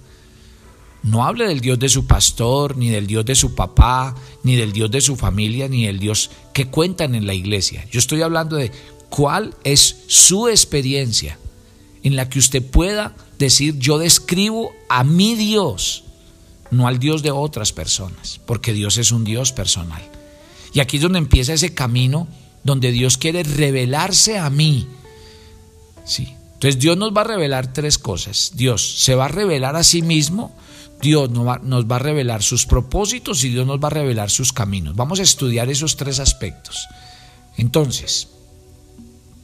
No 1.04 1.26
hable 1.26 1.46
del 1.46 1.60
Dios 1.60 1.78
de 1.78 1.90
su 1.90 2.08
pastor, 2.08 2.78
ni 2.78 2.90
del 2.90 3.06
Dios 3.06 3.26
de 3.26 3.36
su 3.36 3.54
papá, 3.54 4.16
ni 4.44 4.56
del 4.56 4.72
Dios 4.72 4.90
de 4.90 5.02
su 5.02 5.18
familia, 5.18 5.68
ni 5.68 5.86
del 5.86 6.00
Dios 6.00 6.30
que 6.54 6.68
cuentan 6.68 7.16
en 7.16 7.28
la 7.28 7.34
iglesia. 7.34 7.86
Yo 7.92 8.00
estoy 8.00 8.22
hablando 8.22 8.56
de 8.56 8.72
cuál 9.10 9.56
es 9.66 10.04
su 10.08 10.48
experiencia 10.48 11.38
en 12.02 12.16
la 12.16 12.30
que 12.30 12.40
usted 12.40 12.64
pueda 12.64 13.14
decir 13.38 13.78
yo 13.78 13.98
describo 13.98 14.72
a 14.88 15.04
mi 15.04 15.36
Dios, 15.36 16.06
no 16.72 16.88
al 16.88 16.98
Dios 16.98 17.24
de 17.24 17.32
otras 17.32 17.74
personas, 17.74 18.40
porque 18.46 18.72
Dios 18.72 18.98
es 18.98 19.12
un 19.12 19.26
Dios 19.26 19.52
personal. 19.52 20.02
Y 20.72 20.80
aquí 20.80 20.96
es 20.96 21.04
donde 21.04 21.20
empieza 21.20 21.52
ese 21.52 21.74
camino 21.74 22.30
donde 22.64 22.94
Dios 22.94 23.18
quiere 23.18 23.44
revelarse 23.44 24.38
a 24.38 24.50
mí. 24.50 24.88
Sí. 26.08 26.36
Entonces 26.54 26.80
Dios 26.80 26.98
nos 26.98 27.16
va 27.16 27.22
a 27.22 27.26
revelar 27.26 27.72
tres 27.72 28.00
cosas. 28.00 28.54
Dios 28.56 29.04
se 29.04 29.14
va 29.14 29.26
a 29.26 29.28
revelar 29.28 29.76
a 29.76 29.84
sí 29.84 30.02
mismo, 30.02 30.56
Dios 31.00 31.30
nos 31.30 31.46
va, 31.46 31.96
a 31.96 32.00
revelar 32.00 32.42
sus 32.42 32.66
propósitos 32.66 33.44
y 33.44 33.50
Dios 33.50 33.68
nos 33.68 33.80
va 33.80 33.88
a 33.88 33.92
revelar 33.92 34.32
sus 34.32 34.54
caminos. 34.54 34.96
Vamos 34.96 35.20
a 35.20 35.24
estudiar 35.24 35.70
esos 35.70 35.98
tres 35.98 36.20
aspectos. 36.20 36.88
Entonces, 37.58 38.30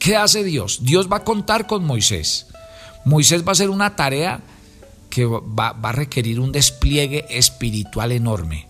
¿qué 0.00 0.16
hace 0.16 0.42
Dios? 0.42 0.80
Dios 0.82 1.10
va 1.10 1.18
a 1.18 1.24
contar 1.24 1.68
con 1.68 1.84
Moisés. 1.84 2.48
Moisés 3.04 3.44
va 3.44 3.50
a 3.50 3.52
hacer 3.52 3.70
una 3.70 3.94
tarea 3.94 4.40
que 5.08 5.26
va, 5.26 5.72
va, 5.72 5.90
a 5.90 5.92
requerir 5.92 6.40
un 6.40 6.50
despliegue 6.50 7.26
espiritual 7.30 8.10
enorme. 8.10 8.66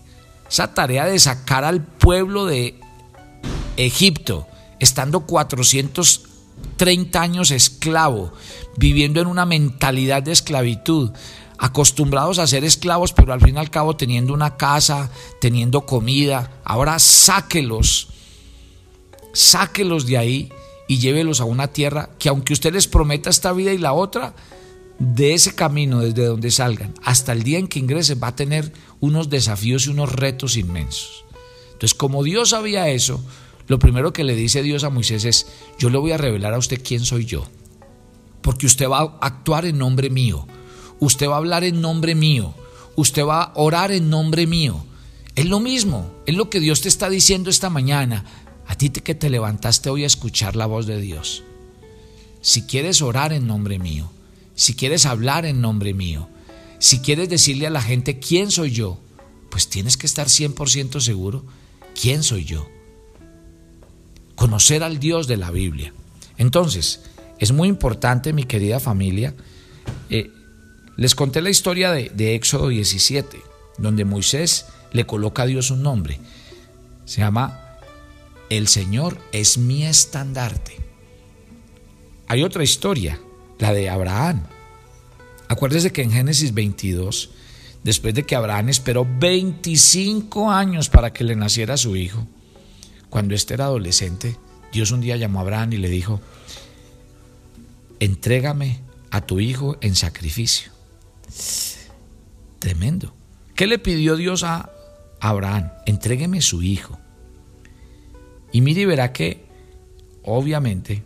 Esa 0.47 0.75
tarea 0.75 1.05
de 1.05 1.17
sacar 1.17 1.63
al 1.63 1.81
pueblo 1.81 2.45
de 2.45 2.79
Egipto, 3.77 4.47
estando 4.79 5.25
430 6.77 7.21
años 7.21 7.51
esclavo, 7.51 8.33
viviendo 8.77 9.21
en 9.21 9.27
una 9.27 9.45
mentalidad 9.45 10.23
de 10.23 10.31
esclavitud, 10.31 11.11
acostumbrados 11.57 12.39
a 12.39 12.47
ser 12.47 12.63
esclavos, 12.63 13.13
pero 13.13 13.33
al 13.33 13.41
fin 13.41 13.55
y 13.55 13.59
al 13.59 13.69
cabo 13.69 13.95
teniendo 13.95 14.33
una 14.33 14.57
casa, 14.57 15.09
teniendo 15.39 15.85
comida. 15.85 16.59
Ahora 16.63 16.99
sáquelos, 16.99 18.09
sáquelos 19.33 20.05
de 20.05 20.17
ahí 20.17 20.49
y 20.87 20.99
llévelos 20.99 21.39
a 21.39 21.45
una 21.45 21.67
tierra 21.67 22.09
que 22.19 22.29
aunque 22.29 22.53
usted 22.53 22.73
les 22.73 22.87
prometa 22.87 23.29
esta 23.29 23.53
vida 23.53 23.71
y 23.71 23.77
la 23.77 23.93
otra, 23.93 24.33
de 24.99 25.33
ese 25.33 25.55
camino 25.55 25.99
desde 25.99 26.25
donde 26.25 26.51
salgan 26.51 26.93
hasta 27.03 27.33
el 27.33 27.43
día 27.43 27.59
en 27.59 27.67
que 27.67 27.79
ingresen 27.79 28.19
va 28.21 28.29
a 28.29 28.35
tener 28.35 28.71
unos 29.01 29.29
desafíos 29.29 29.87
y 29.87 29.89
unos 29.89 30.11
retos 30.11 30.55
inmensos. 30.55 31.25
Entonces, 31.73 31.93
como 31.93 32.23
Dios 32.23 32.51
sabía 32.51 32.87
eso, 32.89 33.21
lo 33.67 33.79
primero 33.79 34.13
que 34.13 34.23
le 34.23 34.35
dice 34.35 34.63
Dios 34.63 34.83
a 34.83 34.89
Moisés 34.89 35.25
es, 35.25 35.47
yo 35.79 35.89
le 35.89 35.97
voy 35.97 36.11
a 36.11 36.17
revelar 36.17 36.53
a 36.53 36.57
usted 36.57 36.81
quién 36.83 37.03
soy 37.03 37.25
yo, 37.25 37.45
porque 38.41 38.65
usted 38.65 38.89
va 38.89 38.99
a 38.99 39.17
actuar 39.21 39.65
en 39.65 39.77
nombre 39.77 40.09
mío 40.09 40.47
usted 40.99 41.27
va 41.27 41.35
a 41.35 41.37
hablar 41.37 41.63
en 41.63 41.81
nombre 41.81 42.15
mío, 42.15 42.53
usted 42.95 43.23
va 43.25 43.43
a 43.43 43.51
orar 43.55 43.91
en 43.91 44.09
nombre 44.09 44.47
mío. 44.47 44.85
Es 45.35 45.45
lo 45.45 45.59
mismo, 45.59 46.11
es 46.25 46.35
lo 46.35 46.49
que 46.49 46.59
Dios 46.59 46.81
te 46.81 46.87
está 46.87 47.09
diciendo 47.09 47.49
esta 47.49 47.69
mañana, 47.69 48.25
a 48.67 48.75
ti 48.75 48.89
que 48.89 49.15
te 49.15 49.29
levantaste 49.29 49.89
hoy 49.89 50.03
a 50.03 50.07
escuchar 50.07 50.55
la 50.55 50.65
voz 50.65 50.85
de 50.85 50.99
Dios. 50.99 51.43
Si 52.41 52.63
quieres 52.63 53.01
orar 53.01 53.33
en 53.33 53.47
nombre 53.47 53.79
mío, 53.79 54.11
si 54.55 54.75
quieres 54.75 55.05
hablar 55.05 55.45
en 55.45 55.61
nombre 55.61 55.93
mío, 55.93 56.29
si 56.79 56.99
quieres 56.99 57.29
decirle 57.29 57.67
a 57.67 57.71
la 57.71 57.81
gente 57.81 58.19
quién 58.19 58.51
soy 58.51 58.71
yo, 58.71 58.99
pues 59.49 59.67
tienes 59.67 59.97
que 59.97 60.07
estar 60.07 60.27
100% 60.27 60.99
seguro 60.99 61.45
quién 61.99 62.23
soy 62.23 62.45
yo. 62.45 62.67
Conocer 64.35 64.83
al 64.83 64.99
Dios 64.99 65.27
de 65.27 65.37
la 65.37 65.51
Biblia. 65.51 65.93
Entonces, 66.37 67.01
es 67.39 67.51
muy 67.51 67.67
importante, 67.67 68.33
mi 68.33 68.43
querida 68.43 68.79
familia, 68.79 69.33
eh, 70.09 70.31
les 70.97 71.15
conté 71.15 71.41
la 71.41 71.49
historia 71.49 71.91
de, 71.91 72.35
Éxodo 72.35 72.69
17, 72.69 73.41
donde 73.77 74.05
Moisés 74.05 74.67
le 74.93 75.05
coloca 75.05 75.43
a 75.43 75.45
Dios 75.45 75.71
un 75.71 75.83
nombre. 75.83 76.19
Se 77.05 77.21
llama 77.21 77.77
El 78.49 78.67
Señor 78.67 79.17
es 79.31 79.57
mi 79.57 79.85
estandarte. 79.85 80.77
Hay 82.27 82.43
otra 82.43 82.63
historia, 82.63 83.19
la 83.59 83.73
de 83.73 83.89
Abraham. 83.89 84.43
Acuérdese 85.47 85.91
que 85.91 86.01
en 86.01 86.11
Génesis 86.11 86.53
22, 86.53 87.31
después 87.83 88.13
de 88.13 88.23
que 88.23 88.35
Abraham 88.35 88.69
esperó 88.69 89.05
25 89.19 90.49
años 90.49 90.89
para 90.89 91.11
que 91.11 91.23
le 91.23 91.35
naciera 91.35 91.77
su 91.77 91.95
hijo, 91.95 92.25
cuando 93.15 93.33
éste 93.33 93.53
era 93.53 93.67
adolescente, 93.67 94.35
Dios 94.73 94.91
un 94.91 94.99
día 94.99 95.15
llamó 95.15 95.39
a 95.39 95.43
Abraham 95.43 95.71
y 95.71 95.77
le 95.77 95.87
dijo, 95.87 96.19
entrégame 98.01 98.81
a 99.09 99.21
tu 99.21 99.39
hijo 99.39 99.77
en 99.79 99.95
sacrificio. 99.95 100.73
Tremendo. 102.59 103.15
¿Qué 103.55 103.67
le 103.67 103.79
pidió 103.79 104.17
Dios 104.17 104.43
a 104.43 104.69
Abraham? 105.21 105.71
Entrégueme 105.85 106.41
su 106.41 106.61
hijo. 106.61 106.99
Y 108.51 108.59
mire 108.59 108.81
y 108.81 108.85
verá 108.85 109.13
que, 109.13 109.45
obviamente, 110.23 111.05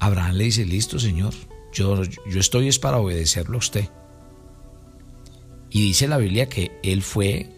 Abraham 0.00 0.34
le 0.34 0.44
dice, 0.46 0.66
listo 0.66 0.98
Señor, 0.98 1.32
yo, 1.72 2.02
yo 2.02 2.40
estoy 2.40 2.66
es 2.66 2.80
para 2.80 2.98
obedecerlo 2.98 3.54
a 3.54 3.58
usted. 3.58 3.88
Y 5.70 5.80
dice 5.80 6.08
la 6.08 6.18
Biblia 6.18 6.48
que 6.48 6.72
él 6.82 7.02
fue, 7.02 7.52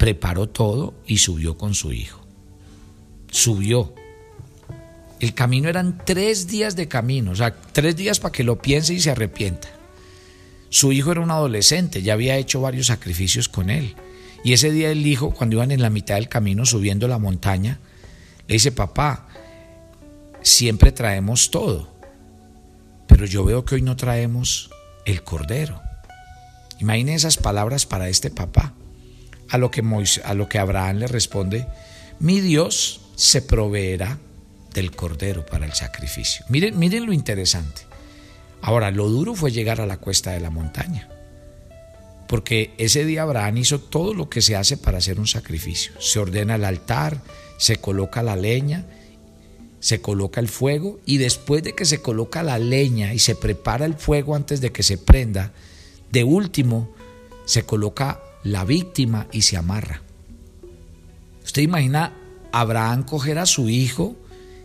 preparó 0.00 0.48
todo 0.48 0.94
y 1.06 1.18
subió 1.18 1.58
con 1.58 1.74
su 1.74 1.92
hijo. 1.92 2.24
Subió. 3.30 3.94
El 5.20 5.34
camino 5.34 5.68
eran 5.68 6.00
tres 6.06 6.46
días 6.46 6.74
de 6.74 6.88
camino, 6.88 7.32
o 7.32 7.36
sea, 7.36 7.54
tres 7.54 7.96
días 7.96 8.18
para 8.18 8.32
que 8.32 8.42
lo 8.42 8.62
piense 8.62 8.94
y 8.94 9.00
se 9.00 9.10
arrepienta. 9.10 9.68
Su 10.70 10.92
hijo 10.92 11.12
era 11.12 11.20
un 11.20 11.30
adolescente, 11.30 12.00
ya 12.00 12.14
había 12.14 12.38
hecho 12.38 12.62
varios 12.62 12.86
sacrificios 12.86 13.50
con 13.50 13.68
él. 13.68 13.94
Y 14.42 14.54
ese 14.54 14.70
día 14.70 14.90
el 14.90 15.06
hijo, 15.06 15.32
cuando 15.32 15.56
iban 15.56 15.70
en 15.70 15.82
la 15.82 15.90
mitad 15.90 16.14
del 16.14 16.30
camino 16.30 16.64
subiendo 16.64 17.06
la 17.06 17.18
montaña, 17.18 17.78
le 18.48 18.54
dice, 18.54 18.72
papá, 18.72 19.28
siempre 20.40 20.92
traemos 20.92 21.50
todo, 21.50 21.94
pero 23.06 23.26
yo 23.26 23.44
veo 23.44 23.66
que 23.66 23.74
hoy 23.74 23.82
no 23.82 23.96
traemos 23.96 24.70
el 25.04 25.22
cordero. 25.24 25.82
Imaginen 26.78 27.16
esas 27.16 27.36
palabras 27.36 27.84
para 27.84 28.08
este 28.08 28.30
papá. 28.30 28.72
A 29.50 29.58
lo 29.58 29.70
que, 29.70 29.82
a 30.24 30.34
lo 30.34 30.48
que 30.48 30.58
Abraham 30.58 30.98
le 30.98 31.06
responde, 31.06 31.66
mi 32.18 32.40
Dios 32.40 33.00
se 33.16 33.42
proveerá 33.42 34.18
del 34.72 34.92
cordero 34.92 35.44
para 35.44 35.66
el 35.66 35.72
sacrificio. 35.72 36.44
Miren, 36.48 36.78
miren 36.78 37.06
lo 37.06 37.12
interesante. 37.12 37.82
Ahora, 38.62 38.90
lo 38.90 39.08
duro 39.08 39.34
fue 39.34 39.50
llegar 39.50 39.80
a 39.80 39.86
la 39.86 39.96
cuesta 39.96 40.32
de 40.32 40.40
la 40.40 40.50
montaña, 40.50 41.08
porque 42.28 42.72
ese 42.78 43.04
día 43.04 43.22
Abraham 43.22 43.56
hizo 43.56 43.80
todo 43.80 44.14
lo 44.14 44.28
que 44.28 44.42
se 44.42 44.54
hace 44.54 44.76
para 44.76 44.98
hacer 44.98 45.18
un 45.18 45.26
sacrificio. 45.26 45.92
Se 46.00 46.18
ordena 46.18 46.54
el 46.54 46.64
altar, 46.64 47.20
se 47.58 47.76
coloca 47.76 48.22
la 48.22 48.36
leña 48.36 48.86
se 49.80 50.02
coloca 50.02 50.40
el 50.40 50.48
fuego 50.48 51.00
y 51.06 51.16
después 51.16 51.62
de 51.62 51.74
que 51.74 51.86
se 51.86 52.00
coloca 52.00 52.42
la 52.42 52.58
leña 52.58 53.14
y 53.14 53.18
se 53.18 53.34
prepara 53.34 53.86
el 53.86 53.94
fuego 53.94 54.36
antes 54.36 54.60
de 54.60 54.70
que 54.70 54.82
se 54.82 54.98
prenda, 54.98 55.52
de 56.12 56.22
último 56.22 56.94
se 57.46 57.64
coloca 57.64 58.20
la 58.42 58.64
víctima 58.64 59.26
y 59.32 59.42
se 59.42 59.56
amarra. 59.56 60.02
Usted 61.44 61.62
imagina 61.62 62.12
Abraham 62.52 63.02
coger 63.04 63.38
a 63.38 63.46
su 63.46 63.68
hijo 63.68 64.16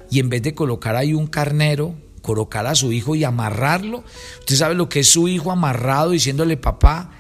y 0.10 0.20
en 0.20 0.30
vez 0.30 0.42
de 0.44 0.54
colocar 0.54 0.96
ahí 0.96 1.14
un 1.14 1.28
carnero, 1.28 1.96
colocar 2.22 2.68
a 2.68 2.76
su 2.76 2.92
hijo 2.92 3.16
y 3.16 3.24
amarrarlo. 3.24 4.04
Usted 4.40 4.56
sabe 4.56 4.76
lo 4.76 4.90
que 4.90 5.02
es 5.02 5.10
su 5.10 5.28
hijo 5.28 5.52
amarrado 5.52 6.12
diciéndole, 6.12 6.58
papá, 6.58 7.12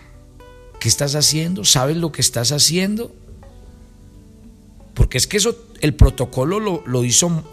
¿qué 0.79 0.87
estás 0.87 1.15
haciendo? 1.15 1.65
¿Sabes 1.65 1.97
lo 1.97 2.11
que 2.11 2.21
estás 2.21 2.51
haciendo? 2.51 3.13
Porque 4.93 5.17
es 5.17 5.27
que 5.27 5.37
eso, 5.37 5.55
el 5.81 5.93
protocolo 5.93 6.59
lo, 6.59 6.83
lo 6.85 7.03
hizo 7.03 7.43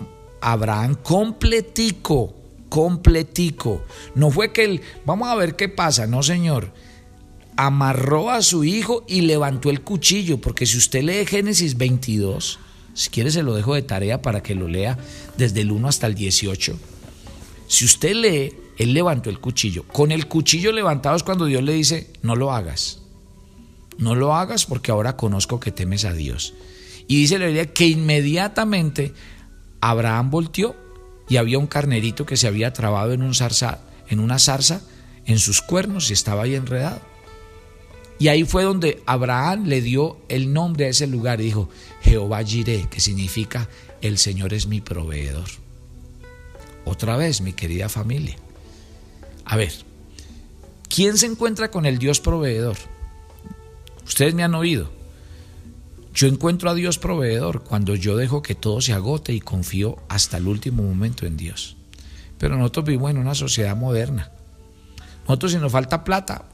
Abraham 0.40 0.96
completico, 1.02 2.34
completico. 2.68 3.82
No 4.14 4.30
fue 4.30 4.52
que 4.52 4.64
él, 4.64 4.80
vamos 5.04 5.28
a 5.28 5.34
ver 5.34 5.56
qué 5.56 5.68
pasa, 5.68 6.06
no 6.06 6.22
señor. 6.22 6.72
Amarró 7.56 8.30
a 8.30 8.42
su 8.42 8.64
hijo 8.64 9.04
y 9.06 9.22
levantó 9.22 9.70
el 9.70 9.82
cuchillo, 9.82 10.40
porque 10.40 10.66
si 10.66 10.78
usted 10.78 11.02
lee 11.02 11.26
Génesis 11.26 11.76
22, 11.76 12.58
si 12.94 13.10
quiere 13.10 13.30
se 13.30 13.42
lo 13.42 13.54
dejo 13.54 13.74
de 13.74 13.82
tarea 13.82 14.22
para 14.22 14.42
que 14.42 14.54
lo 14.54 14.68
lea 14.68 14.98
desde 15.36 15.60
el 15.60 15.72
1 15.72 15.88
hasta 15.88 16.06
el 16.06 16.14
18. 16.14 16.78
Si 17.68 17.84
usted 17.84 18.14
lee, 18.14 18.52
él 18.78 18.94
levantó 18.94 19.30
el 19.30 19.40
cuchillo. 19.40 19.84
Con 19.84 20.12
el 20.12 20.26
cuchillo 20.26 20.72
levantado 20.72 21.16
es 21.16 21.22
cuando 21.22 21.46
Dios 21.46 21.62
le 21.62 21.72
dice, 21.72 22.10
no 22.22 22.36
lo 22.36 22.52
hagas. 22.52 23.00
No 23.98 24.14
lo 24.14 24.34
hagas 24.34 24.66
porque 24.66 24.90
ahora 24.90 25.16
conozco 25.16 25.60
que 25.60 25.72
temes 25.72 26.04
a 26.04 26.12
Dios. 26.12 26.54
Y 27.08 27.16
dice 27.16 27.38
la 27.38 27.46
Biblia 27.46 27.72
que 27.72 27.86
inmediatamente 27.86 29.12
Abraham 29.80 30.30
volteó 30.30 30.76
y 31.28 31.36
había 31.36 31.58
un 31.58 31.66
carnerito 31.66 32.26
que 32.26 32.36
se 32.36 32.46
había 32.46 32.72
trabado 32.72 33.12
en, 33.12 33.22
un 33.22 33.34
zarza, 33.34 33.80
en 34.08 34.20
una 34.20 34.38
zarza 34.38 34.82
en 35.24 35.38
sus 35.38 35.62
cuernos 35.62 36.10
y 36.10 36.12
estaba 36.12 36.42
ahí 36.42 36.54
enredado. 36.54 37.00
Y 38.22 38.28
ahí 38.28 38.44
fue 38.44 38.62
donde 38.62 39.02
Abraham 39.04 39.64
le 39.64 39.80
dio 39.80 40.16
el 40.28 40.52
nombre 40.52 40.86
a 40.86 40.90
ese 40.90 41.08
lugar 41.08 41.40
y 41.40 41.46
dijo, 41.46 41.68
Jehová 42.02 42.44
Jireh, 42.44 42.86
que 42.88 43.00
significa 43.00 43.68
el 44.00 44.16
Señor 44.16 44.54
es 44.54 44.68
mi 44.68 44.80
proveedor. 44.80 45.48
Otra 46.84 47.16
vez, 47.16 47.40
mi 47.40 47.52
querida 47.52 47.88
familia. 47.88 48.36
A 49.44 49.56
ver, 49.56 49.72
¿quién 50.88 51.18
se 51.18 51.26
encuentra 51.26 51.72
con 51.72 51.84
el 51.84 51.98
Dios 51.98 52.20
proveedor? 52.20 52.76
Ustedes 54.06 54.34
me 54.34 54.44
han 54.44 54.54
oído. 54.54 54.92
Yo 56.14 56.28
encuentro 56.28 56.70
a 56.70 56.74
Dios 56.74 56.98
proveedor 56.98 57.64
cuando 57.64 57.96
yo 57.96 58.16
dejo 58.16 58.40
que 58.40 58.54
todo 58.54 58.80
se 58.80 58.92
agote 58.92 59.32
y 59.32 59.40
confío 59.40 59.96
hasta 60.08 60.36
el 60.36 60.46
último 60.46 60.84
momento 60.84 61.26
en 61.26 61.36
Dios. 61.36 61.76
Pero 62.38 62.56
nosotros 62.56 62.86
vivimos 62.86 63.10
en 63.10 63.18
una 63.18 63.34
sociedad 63.34 63.76
moderna. 63.76 64.30
Nosotros 65.26 65.50
si 65.50 65.58
nos 65.58 65.72
falta 65.72 66.04
plata, 66.04 66.51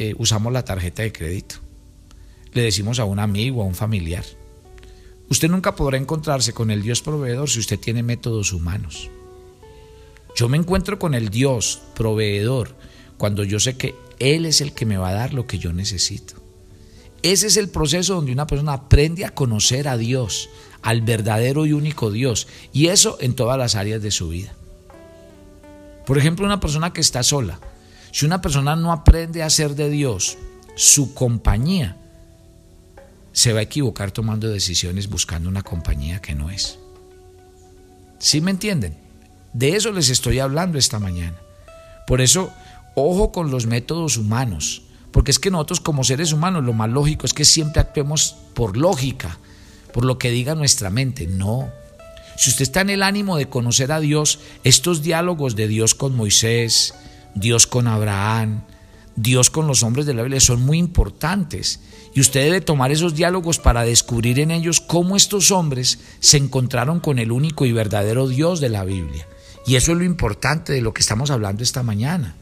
eh, 0.00 0.14
usamos 0.16 0.52
la 0.52 0.64
tarjeta 0.64 1.02
de 1.02 1.12
crédito. 1.12 1.56
Le 2.52 2.62
decimos 2.62 3.00
a 3.00 3.04
un 3.04 3.18
amigo, 3.18 3.62
a 3.62 3.64
un 3.64 3.74
familiar. 3.74 4.24
Usted 5.28 5.50
nunca 5.50 5.74
podrá 5.74 5.98
encontrarse 5.98 6.52
con 6.52 6.70
el 6.70 6.82
Dios 6.82 7.02
proveedor 7.02 7.50
si 7.50 7.58
usted 7.58 7.80
tiene 7.80 8.04
métodos 8.04 8.52
humanos. 8.52 9.10
Yo 10.36 10.48
me 10.48 10.56
encuentro 10.56 11.00
con 11.00 11.14
el 11.14 11.30
Dios 11.30 11.82
proveedor 11.96 12.76
cuando 13.16 13.42
yo 13.42 13.58
sé 13.58 13.76
que 13.76 13.96
Él 14.20 14.46
es 14.46 14.60
el 14.60 14.72
que 14.72 14.86
me 14.86 14.98
va 14.98 15.08
a 15.08 15.14
dar 15.14 15.34
lo 15.34 15.48
que 15.48 15.58
yo 15.58 15.72
necesito. 15.72 16.34
Ese 17.24 17.48
es 17.48 17.56
el 17.56 17.68
proceso 17.68 18.14
donde 18.14 18.30
una 18.30 18.46
persona 18.46 18.74
aprende 18.74 19.24
a 19.24 19.34
conocer 19.34 19.88
a 19.88 19.96
Dios, 19.96 20.48
al 20.80 21.02
verdadero 21.02 21.66
y 21.66 21.72
único 21.72 22.12
Dios, 22.12 22.46
y 22.72 22.86
eso 22.86 23.18
en 23.20 23.34
todas 23.34 23.58
las 23.58 23.74
áreas 23.74 24.00
de 24.00 24.12
su 24.12 24.28
vida. 24.28 24.54
Por 26.06 26.18
ejemplo, 26.18 26.46
una 26.46 26.60
persona 26.60 26.92
que 26.92 27.00
está 27.00 27.24
sola, 27.24 27.58
si 28.10 28.26
una 28.26 28.40
persona 28.40 28.76
no 28.76 28.92
aprende 28.92 29.42
a 29.42 29.46
hacer 29.46 29.74
de 29.74 29.90
Dios 29.90 30.38
su 30.76 31.14
compañía, 31.14 31.96
se 33.32 33.52
va 33.52 33.60
a 33.60 33.62
equivocar 33.62 34.10
tomando 34.10 34.48
decisiones 34.48 35.08
buscando 35.08 35.48
una 35.48 35.62
compañía 35.62 36.20
que 36.20 36.34
no 36.34 36.50
es. 36.50 36.78
¿Sí 38.18 38.40
me 38.40 38.50
entienden? 38.50 38.96
De 39.52 39.76
eso 39.76 39.92
les 39.92 40.08
estoy 40.08 40.40
hablando 40.40 40.78
esta 40.78 40.98
mañana. 40.98 41.36
Por 42.06 42.20
eso, 42.20 42.52
ojo 42.94 43.32
con 43.32 43.50
los 43.50 43.66
métodos 43.66 44.16
humanos. 44.16 44.82
Porque 45.12 45.30
es 45.30 45.38
que 45.38 45.50
nosotros 45.50 45.80
como 45.80 46.04
seres 46.04 46.32
humanos 46.32 46.64
lo 46.64 46.72
más 46.72 46.90
lógico 46.90 47.26
es 47.26 47.34
que 47.34 47.44
siempre 47.44 47.80
actuemos 47.80 48.36
por 48.54 48.76
lógica, 48.76 49.38
por 49.92 50.04
lo 50.04 50.18
que 50.18 50.30
diga 50.30 50.54
nuestra 50.54 50.90
mente. 50.90 51.26
No. 51.26 51.70
Si 52.36 52.50
usted 52.50 52.62
está 52.62 52.82
en 52.82 52.90
el 52.90 53.02
ánimo 53.02 53.36
de 53.36 53.48
conocer 53.48 53.90
a 53.90 54.00
Dios, 54.00 54.38
estos 54.64 55.02
diálogos 55.02 55.56
de 55.56 55.66
Dios 55.66 55.94
con 55.94 56.14
Moisés, 56.14 56.94
Dios 57.34 57.66
con 57.66 57.86
Abraham, 57.86 58.62
Dios 59.16 59.50
con 59.50 59.66
los 59.66 59.82
hombres 59.82 60.06
de 60.06 60.14
la 60.14 60.22
Biblia 60.22 60.40
son 60.40 60.62
muy 60.62 60.78
importantes. 60.78 61.80
Y 62.14 62.20
usted 62.20 62.44
debe 62.44 62.60
tomar 62.60 62.92
esos 62.92 63.14
diálogos 63.14 63.58
para 63.58 63.82
descubrir 63.82 64.38
en 64.38 64.50
ellos 64.50 64.80
cómo 64.80 65.16
estos 65.16 65.50
hombres 65.50 65.98
se 66.20 66.36
encontraron 66.36 67.00
con 67.00 67.18
el 67.18 67.32
único 67.32 67.66
y 67.66 67.72
verdadero 67.72 68.28
Dios 68.28 68.60
de 68.60 68.68
la 68.68 68.84
Biblia. 68.84 69.26
Y 69.66 69.76
eso 69.76 69.92
es 69.92 69.98
lo 69.98 70.04
importante 70.04 70.72
de 70.72 70.80
lo 70.80 70.94
que 70.94 71.00
estamos 71.00 71.30
hablando 71.30 71.62
esta 71.62 71.82
mañana. 71.82 72.36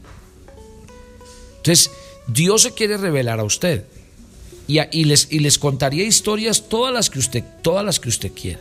Entonces, 1.57 1.91
Dios 2.27 2.61
se 2.61 2.73
quiere 2.73 2.97
revelar 2.97 3.39
a 3.39 3.43
usted. 3.43 3.85
Y, 4.67 5.05
les, 5.05 5.31
y 5.31 5.39
les 5.39 5.57
contaría 5.57 6.03
historias 6.03 6.67
todas 6.69 6.93
las 6.93 7.09
que 7.09 7.19
usted, 7.19 7.43
todas 7.61 7.85
las 7.85 7.99
que 7.99 8.09
usted 8.09 8.31
quiera. 8.33 8.59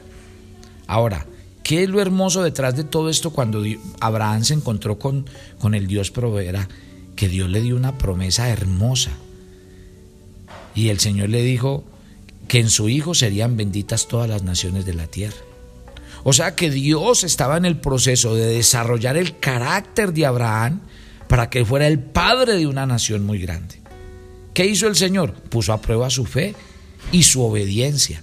Ahora, 0.86 1.26
¿qué 1.66 1.82
es 1.82 1.88
lo 1.88 2.00
hermoso 2.00 2.44
detrás 2.44 2.76
de 2.76 2.84
todo 2.84 3.10
esto 3.10 3.30
cuando 3.30 3.60
Abraham 3.98 4.44
se 4.44 4.54
encontró 4.54 5.00
con, 5.00 5.26
con 5.58 5.74
el 5.74 5.88
Dios 5.88 6.12
proveera? 6.12 6.68
Que 7.16 7.28
Dios 7.28 7.50
le 7.50 7.60
dio 7.60 7.74
una 7.74 7.98
promesa 7.98 8.48
hermosa. 8.48 9.10
Y 10.76 10.90
el 10.90 11.00
Señor 11.00 11.30
le 11.30 11.42
dijo 11.42 11.82
que 12.46 12.60
en 12.60 12.70
su 12.70 12.88
hijo 12.88 13.14
serían 13.14 13.56
benditas 13.56 14.06
todas 14.06 14.30
las 14.30 14.44
naciones 14.44 14.86
de 14.86 14.94
la 14.94 15.08
tierra. 15.08 15.38
O 16.22 16.32
sea 16.32 16.54
que 16.54 16.70
Dios 16.70 17.24
estaba 17.24 17.56
en 17.56 17.64
el 17.64 17.80
proceso 17.80 18.36
de 18.36 18.46
desarrollar 18.46 19.16
el 19.16 19.40
carácter 19.40 20.12
de 20.12 20.24
Abraham 20.24 20.82
para 21.26 21.50
que 21.50 21.64
fuera 21.64 21.88
el 21.88 21.98
padre 21.98 22.58
de 22.58 22.68
una 22.68 22.86
nación 22.86 23.26
muy 23.26 23.40
grande. 23.40 23.80
¿Qué 24.54 24.66
hizo 24.66 24.86
el 24.86 24.94
Señor? 24.94 25.32
Puso 25.32 25.72
a 25.72 25.80
prueba 25.80 26.10
su 26.10 26.26
fe 26.26 26.54
y 27.10 27.24
su 27.24 27.42
obediencia. 27.42 28.22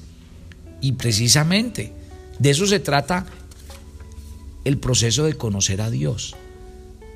Y 0.79 0.93
precisamente 0.93 2.02
de 2.39 2.49
eso 2.49 2.65
se 2.67 2.79
trata 2.79 3.25
el 4.65 4.77
proceso 4.77 5.25
de 5.25 5.35
conocer 5.35 5.81
a 5.81 5.89
Dios, 5.89 6.35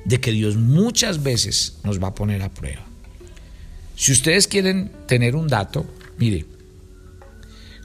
de 0.04 0.20
que 0.20 0.32
Dios 0.32 0.56
muchas 0.56 1.22
veces 1.22 1.78
nos 1.84 2.02
va 2.02 2.08
a 2.08 2.14
poner 2.14 2.42
a 2.42 2.50
prueba. 2.50 2.82
Si 3.96 4.12
ustedes 4.12 4.46
quieren 4.46 4.92
tener 5.06 5.34
un 5.34 5.48
dato, 5.48 5.84
mire, 6.18 6.46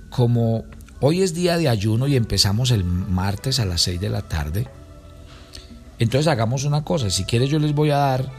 como 0.10 0.66
hoy 1.00 1.22
es 1.22 1.34
día 1.34 1.58
de 1.58 1.70
ayuno 1.70 2.08
y 2.08 2.16
empezamos 2.16 2.72
el 2.72 2.84
martes 2.84 3.60
a 3.60 3.66
las 3.66 3.82
6 3.82 4.00
de 4.00 4.10
la 4.10 4.22
tarde, 4.22 4.68
entonces 6.00 6.28
hagamos 6.28 6.66
una 6.66 6.84
cosa, 6.84 7.10
si 7.10 7.24
quieres 7.24 7.50
yo 7.50 7.60
les 7.60 7.74
voy 7.74 7.90
a 7.90 7.98
dar 7.98 8.32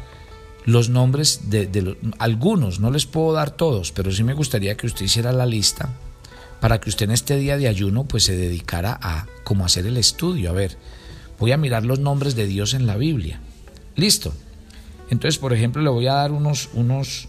los 0.66 0.88
nombres 0.88 1.50
de, 1.50 1.96
algunos, 2.18 2.80
no 2.80 2.90
les 2.90 3.06
puedo 3.06 3.32
dar 3.32 3.50
todos, 3.50 3.92
pero 3.92 4.10
sí 4.12 4.24
me 4.24 4.34
gustaría 4.34 4.76
que 4.76 4.86
usted 4.86 5.04
hiciera 5.04 5.32
la 5.32 5.46
lista 5.46 5.90
para 6.64 6.80
que 6.80 6.88
usted 6.88 7.04
en 7.04 7.10
este 7.10 7.36
día 7.36 7.58
de 7.58 7.68
ayuno 7.68 8.04
pues 8.04 8.24
se 8.24 8.34
dedicara 8.34 8.98
a 9.02 9.26
como 9.44 9.66
hacer 9.66 9.84
el 9.84 9.98
estudio. 9.98 10.48
A 10.48 10.54
ver, 10.54 10.78
voy 11.38 11.52
a 11.52 11.58
mirar 11.58 11.84
los 11.84 11.98
nombres 11.98 12.36
de 12.36 12.46
Dios 12.46 12.72
en 12.72 12.86
la 12.86 12.96
Biblia. 12.96 13.38
Listo. 13.96 14.32
Entonces, 15.10 15.38
por 15.38 15.52
ejemplo, 15.52 15.82
le 15.82 15.90
voy 15.90 16.06
a 16.06 16.14
dar 16.14 16.32
unos, 16.32 16.70
unos, 16.72 17.28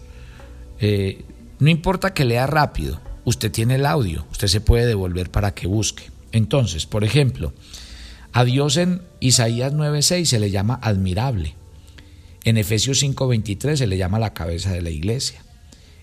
eh, 0.79 1.25
no 1.59 1.69
importa 1.69 2.13
que 2.13 2.23
lea 2.23 2.47
rápido, 2.47 3.01
usted 3.25 3.51
tiene 3.51 3.75
el 3.75 3.85
audio, 3.85 4.25
usted 4.31 4.47
se 4.47 4.61
puede 4.61 4.85
devolver 4.85 5.29
para 5.29 5.53
que 5.53 5.67
busque. 5.67 6.09
Entonces, 6.31 6.85
por 6.85 7.03
ejemplo, 7.03 7.51
a 8.31 8.45
Dios 8.45 8.77
en 8.77 9.01
Isaías 9.19 9.73
9:6 9.73 10.29
se 10.29 10.39
le 10.39 10.49
llama 10.49 10.79
admirable. 10.81 11.55
En 12.45 12.55
Efesios 12.55 12.99
5:23 13.03 13.79
se 13.79 13.87
le 13.87 13.97
llama 13.97 14.17
la 14.17 14.33
cabeza 14.33 14.71
de 14.71 14.81
la 14.81 14.91
iglesia. 14.91 15.43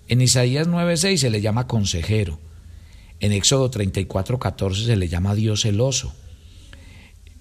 En 0.07 0.21
Isaías 0.21 0.69
9:6 0.69 1.17
se 1.17 1.31
le 1.31 1.41
llama 1.41 1.67
consejero. 1.67 2.39
En 3.23 3.31
Éxodo 3.31 3.71
34:14 3.71 4.85
se 4.85 4.97
le 4.97 5.09
llama 5.09 5.37
Dios 5.37 5.63
celoso. 5.63 6.13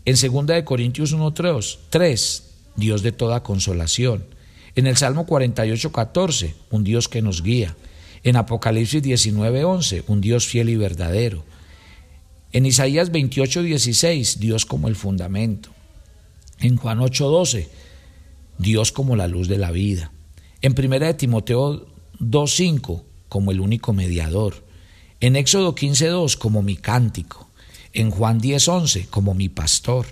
En 0.05 0.15
2 0.15 0.45
de 0.45 0.63
Corintios 0.63 1.11
1:3, 1.11 2.43
Dios 2.75 3.01
de 3.01 3.11
toda 3.11 3.41
consolación. 3.41 4.23
En 4.75 4.85
el 4.85 4.95
Salmo 4.95 5.25
48:14, 5.25 6.53
un 6.69 6.83
Dios 6.83 7.09
que 7.09 7.23
nos 7.23 7.41
guía. 7.41 7.75
En 8.23 8.35
Apocalipsis 8.35 9.01
19:11, 9.01 10.03
un 10.07 10.21
Dios 10.21 10.45
fiel 10.45 10.69
y 10.69 10.75
verdadero. 10.75 11.43
En 12.51 12.67
Isaías 12.67 13.11
28, 13.11 13.63
16, 13.63 14.39
Dios 14.39 14.67
como 14.67 14.87
el 14.87 14.95
fundamento. 14.95 15.71
En 16.59 16.77
Juan 16.77 16.99
8, 16.99 17.27
12, 17.27 17.69
Dios 18.59 18.91
como 18.91 19.15
la 19.15 19.27
luz 19.27 19.47
de 19.47 19.57
la 19.57 19.71
vida. 19.71 20.11
En 20.61 20.75
1 20.75 20.99
de 20.99 21.13
Timoteo 21.15 21.87
2, 22.19 22.55
5, 22.55 23.03
como 23.29 23.49
el 23.49 23.59
único 23.59 23.93
mediador. 23.93 24.69
En 25.21 25.35
Éxodo 25.35 25.75
15, 25.75 26.07
2, 26.07 26.35
como 26.35 26.63
mi 26.63 26.77
cántico. 26.77 27.47
En 27.93 28.09
Juan 28.09 28.41
10:11 28.41 29.05
como 29.07 29.35
mi 29.35 29.49
pastor. 29.49 30.07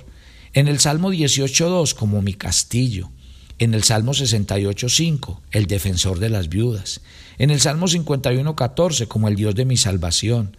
En 0.53 0.67
el 0.67 0.79
Salmo 0.79 1.11
18:2 1.11 1.95
como 1.95 2.21
mi 2.21 2.35
castillo. 2.35 3.09
En 3.57 3.73
el 3.73 3.83
Salmo 3.83 4.13
68:5 4.13 5.41
el 5.49 5.65
defensor 5.65 6.19
de 6.19 6.29
las 6.29 6.47
viudas. 6.49 7.01
En 7.39 7.49
el 7.49 7.59
Salmo 7.59 7.87
51:14 7.87 9.07
como 9.07 9.27
el 9.27 9.35
Dios 9.35 9.55
de 9.55 9.65
mi 9.65 9.77
salvación. 9.77 10.55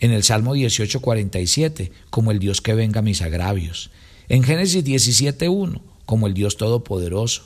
En 0.00 0.10
el 0.10 0.24
Salmo 0.24 0.56
18:47 0.56 1.92
como 2.10 2.32
el 2.32 2.40
Dios 2.40 2.60
que 2.60 2.74
venga 2.74 3.02
mis 3.02 3.22
agravios. 3.22 3.90
En 4.28 4.42
Génesis 4.42 4.82
17:1 4.82 5.80
como 6.06 6.26
el 6.26 6.34
Dios 6.34 6.56
todopoderoso. 6.56 7.44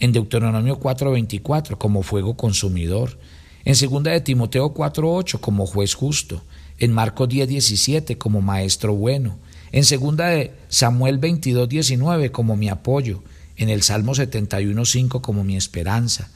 En 0.00 0.10
Deuteronomio 0.10 0.80
4:24 0.80 1.78
como 1.78 2.02
fuego 2.02 2.36
consumidor. 2.36 3.20
En 3.64 3.74
2 3.74 4.02
de 4.02 4.20
Timoteo 4.20 4.74
4:8 4.74 5.40
como 5.40 5.66
juez 5.66 5.94
justo. 5.94 6.42
En 6.78 6.92
Marcos 6.92 7.28
10:17 7.28 8.18
como 8.18 8.40
maestro 8.40 8.94
bueno. 8.94 9.38
En 9.70 9.84
2 9.84 10.16
de 10.16 10.52
Samuel 10.68 11.20
22:19 11.20 12.30
como 12.30 12.56
mi 12.56 12.68
apoyo. 12.68 13.22
En 13.56 13.68
el 13.68 13.82
Salmo 13.82 14.14
71:5 14.14 15.20
como 15.20 15.44
mi 15.44 15.56
esperanza. 15.56 16.30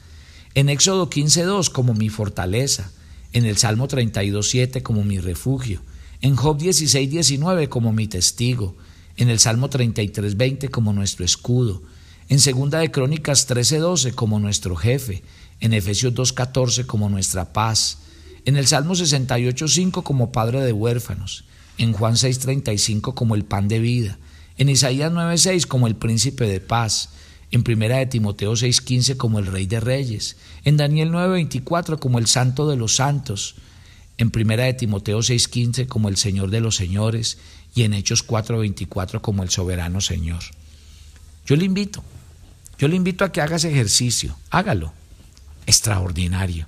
En 0.55 0.69
Éxodo 0.69 1.09
15:2 1.09 1.69
como 1.69 1.93
mi 1.93 2.09
fortaleza. 2.09 2.91
En 3.33 3.45
el 3.45 3.57
Salmo 3.57 3.87
32:7 3.87 4.81
como 4.81 5.03
mi 5.03 5.19
refugio. 5.19 5.81
En 6.21 6.35
Job 6.35 6.57
16:19 6.57 7.67
como 7.67 7.91
mi 7.91 8.07
testigo. 8.07 8.75
En 9.17 9.29
el 9.29 9.39
Salmo 9.39 9.69
33:20 9.69 10.69
como 10.69 10.93
nuestro 10.93 11.25
escudo. 11.25 11.81
En 12.29 12.39
Segunda 12.39 12.79
de 12.79 12.91
Crónicas 12.91 13.47
13:12 13.47 14.13
como 14.13 14.39
nuestro 14.39 14.75
jefe. 14.75 15.23
En 15.59 15.73
Efesios 15.73 16.13
2:14 16.13 16.85
como 16.85 17.09
nuestra 17.09 17.53
paz. 17.53 17.99
En 18.45 18.57
el 18.57 18.67
Salmo 18.67 18.95
68:5 18.95 20.03
como 20.03 20.31
padre 20.31 20.61
de 20.61 20.71
huérfanos. 20.71 21.43
En 21.77 21.93
Juan 21.93 22.15
6:35 22.15 23.13
como 23.13 23.35
el 23.35 23.45
pan 23.45 23.67
de 23.67 23.79
vida. 23.79 24.17
En 24.57 24.69
Isaías 24.69 25.11
9:6 25.11 25.65
como 25.65 25.87
el 25.87 25.95
príncipe 25.95 26.45
de 26.45 26.59
paz. 26.59 27.09
En 27.51 27.63
Primera 27.63 27.97
de 27.97 28.05
Timoteo 28.05 28.55
6:15 28.55 29.17
como 29.17 29.39
el 29.39 29.45
rey 29.45 29.67
de 29.67 29.79
reyes. 29.79 30.37
En 30.63 30.77
Daniel 30.77 31.11
9:24 31.11 31.99
como 31.99 32.19
el 32.19 32.27
santo 32.27 32.69
de 32.69 32.77
los 32.77 32.95
santos. 32.95 33.55
En 34.17 34.31
Primera 34.31 34.65
de 34.65 34.73
Timoteo 34.73 35.21
6:15 35.21 35.87
como 35.87 36.09
el 36.09 36.17
Señor 36.17 36.49
de 36.49 36.61
los 36.61 36.75
señores 36.75 37.37
y 37.75 37.83
en 37.83 37.93
Hechos 37.93 38.23
4:24 38.23 39.21
como 39.21 39.43
el 39.43 39.49
soberano 39.49 40.01
Señor. 40.01 40.43
Yo 41.45 41.55
le 41.55 41.65
invito, 41.65 42.03
yo 42.77 42.87
le 42.87 42.95
invito 42.95 43.23
a 43.23 43.31
que 43.31 43.39
haga 43.39 43.55
ese 43.55 43.71
ejercicio, 43.71 44.35
hágalo, 44.49 44.91
extraordinario. 45.67 46.67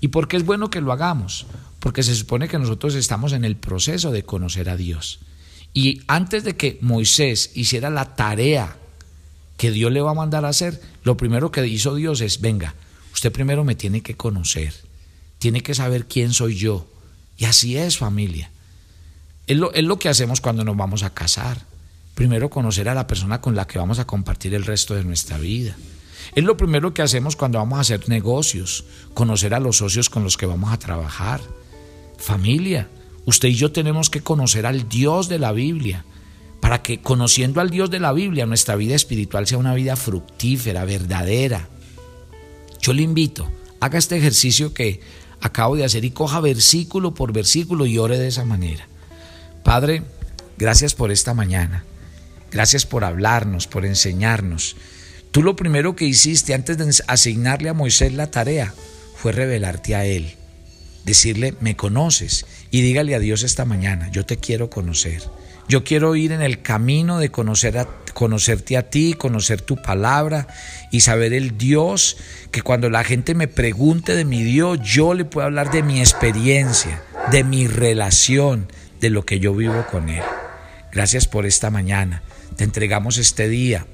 ¿Y 0.00 0.08
por 0.08 0.28
qué 0.28 0.36
es 0.36 0.44
bueno 0.44 0.68
que 0.68 0.82
lo 0.82 0.92
hagamos? 0.92 1.46
Porque 1.80 2.02
se 2.02 2.14
supone 2.14 2.48
que 2.48 2.58
nosotros 2.58 2.94
estamos 2.94 3.32
en 3.32 3.46
el 3.46 3.56
proceso 3.56 4.10
de 4.10 4.24
conocer 4.24 4.68
a 4.68 4.76
Dios. 4.76 5.20
Y 5.72 6.02
antes 6.06 6.44
de 6.44 6.56
que 6.56 6.78
Moisés 6.82 7.52
hiciera 7.54 7.88
la 7.88 8.14
tarea 8.14 8.76
que 9.56 9.70
Dios 9.70 9.90
le 9.90 10.02
va 10.02 10.10
a 10.10 10.14
mandar 10.14 10.44
a 10.44 10.48
hacer, 10.48 10.80
lo 11.04 11.16
primero 11.16 11.50
que 11.50 11.66
hizo 11.66 11.94
Dios 11.94 12.20
es, 12.20 12.40
venga, 12.40 12.74
usted 13.14 13.32
primero 13.32 13.64
me 13.64 13.74
tiene 13.74 14.02
que 14.02 14.16
conocer, 14.16 14.74
tiene 15.38 15.62
que 15.62 15.74
saber 15.74 16.06
quién 16.06 16.32
soy 16.32 16.56
yo. 16.56 16.86
Y 17.36 17.46
así 17.46 17.76
es 17.76 17.96
familia. 17.96 18.50
Es 19.46 19.56
lo, 19.56 19.72
es 19.72 19.84
lo 19.84 19.98
que 19.98 20.08
hacemos 20.08 20.40
cuando 20.40 20.64
nos 20.64 20.76
vamos 20.76 21.02
a 21.02 21.14
casar. 21.14 21.62
Primero 22.14 22.50
conocer 22.50 22.88
a 22.88 22.94
la 22.94 23.06
persona 23.06 23.40
con 23.40 23.56
la 23.56 23.66
que 23.66 23.78
vamos 23.78 23.98
a 23.98 24.06
compartir 24.06 24.54
el 24.54 24.64
resto 24.64 24.94
de 24.94 25.04
nuestra 25.04 25.38
vida. 25.38 25.76
Es 26.34 26.44
lo 26.44 26.56
primero 26.56 26.94
que 26.94 27.02
hacemos 27.02 27.36
cuando 27.36 27.58
vamos 27.58 27.78
a 27.78 27.82
hacer 27.82 28.08
negocios, 28.08 28.84
conocer 29.14 29.54
a 29.54 29.60
los 29.60 29.78
socios 29.78 30.10
con 30.10 30.24
los 30.24 30.36
que 30.36 30.46
vamos 30.46 30.72
a 30.72 30.78
trabajar. 30.78 31.40
Familia, 32.18 32.88
usted 33.24 33.48
y 33.48 33.54
yo 33.54 33.72
tenemos 33.72 34.10
que 34.10 34.20
conocer 34.20 34.66
al 34.66 34.88
Dios 34.88 35.28
de 35.28 35.38
la 35.38 35.52
Biblia, 35.52 36.04
para 36.60 36.82
que 36.82 37.00
conociendo 37.00 37.60
al 37.60 37.70
Dios 37.70 37.90
de 37.90 38.00
la 38.00 38.12
Biblia 38.12 38.46
nuestra 38.46 38.76
vida 38.76 38.94
espiritual 38.94 39.46
sea 39.46 39.58
una 39.58 39.74
vida 39.74 39.96
fructífera, 39.96 40.84
verdadera. 40.84 41.68
Yo 42.80 42.92
le 42.92 43.02
invito, 43.02 43.50
haga 43.80 43.98
este 43.98 44.16
ejercicio 44.16 44.72
que 44.72 45.00
acabo 45.40 45.76
de 45.76 45.84
hacer 45.84 46.04
y 46.04 46.10
coja 46.10 46.40
versículo 46.40 47.12
por 47.12 47.32
versículo 47.32 47.84
y 47.84 47.98
ore 47.98 48.18
de 48.18 48.28
esa 48.28 48.46
manera. 48.46 48.88
Padre, 49.62 50.02
gracias 50.56 50.94
por 50.94 51.10
esta 51.10 51.34
mañana. 51.34 51.84
Gracias 52.50 52.86
por 52.86 53.04
hablarnos, 53.04 53.66
por 53.66 53.84
enseñarnos. 53.84 54.76
Tú 55.34 55.42
lo 55.42 55.56
primero 55.56 55.96
que 55.96 56.04
hiciste 56.04 56.54
antes 56.54 56.78
de 56.78 57.02
asignarle 57.08 57.68
a 57.68 57.74
Moisés 57.74 58.12
la 58.12 58.30
tarea 58.30 58.72
fue 59.16 59.32
revelarte 59.32 59.96
a 59.96 60.04
él. 60.04 60.36
Decirle, 61.04 61.56
me 61.58 61.74
conoces. 61.74 62.46
Y 62.70 62.82
dígale 62.82 63.16
a 63.16 63.18
Dios 63.18 63.42
esta 63.42 63.64
mañana, 63.64 64.08
yo 64.12 64.24
te 64.24 64.36
quiero 64.36 64.70
conocer. 64.70 65.24
Yo 65.68 65.82
quiero 65.82 66.14
ir 66.14 66.30
en 66.30 66.40
el 66.40 66.62
camino 66.62 67.18
de 67.18 67.32
conocer 67.32 67.78
a, 67.78 67.88
conocerte 68.12 68.76
a 68.76 68.88
ti, 68.90 69.14
conocer 69.14 69.60
tu 69.60 69.74
palabra 69.74 70.46
y 70.92 71.00
saber 71.00 71.32
el 71.32 71.58
Dios, 71.58 72.16
que 72.52 72.62
cuando 72.62 72.88
la 72.88 73.02
gente 73.02 73.34
me 73.34 73.48
pregunte 73.48 74.14
de 74.14 74.24
mi 74.24 74.44
Dios, 74.44 74.78
yo 74.84 75.14
le 75.14 75.24
puedo 75.24 75.46
hablar 75.46 75.72
de 75.72 75.82
mi 75.82 75.98
experiencia, 75.98 77.02
de 77.32 77.42
mi 77.42 77.66
relación, 77.66 78.68
de 79.00 79.10
lo 79.10 79.26
que 79.26 79.40
yo 79.40 79.52
vivo 79.52 79.84
con 79.90 80.10
Él. 80.10 80.22
Gracias 80.92 81.26
por 81.26 81.44
esta 81.44 81.70
mañana. 81.70 82.22
Te 82.54 82.62
entregamos 82.62 83.18
este 83.18 83.48
día. 83.48 83.84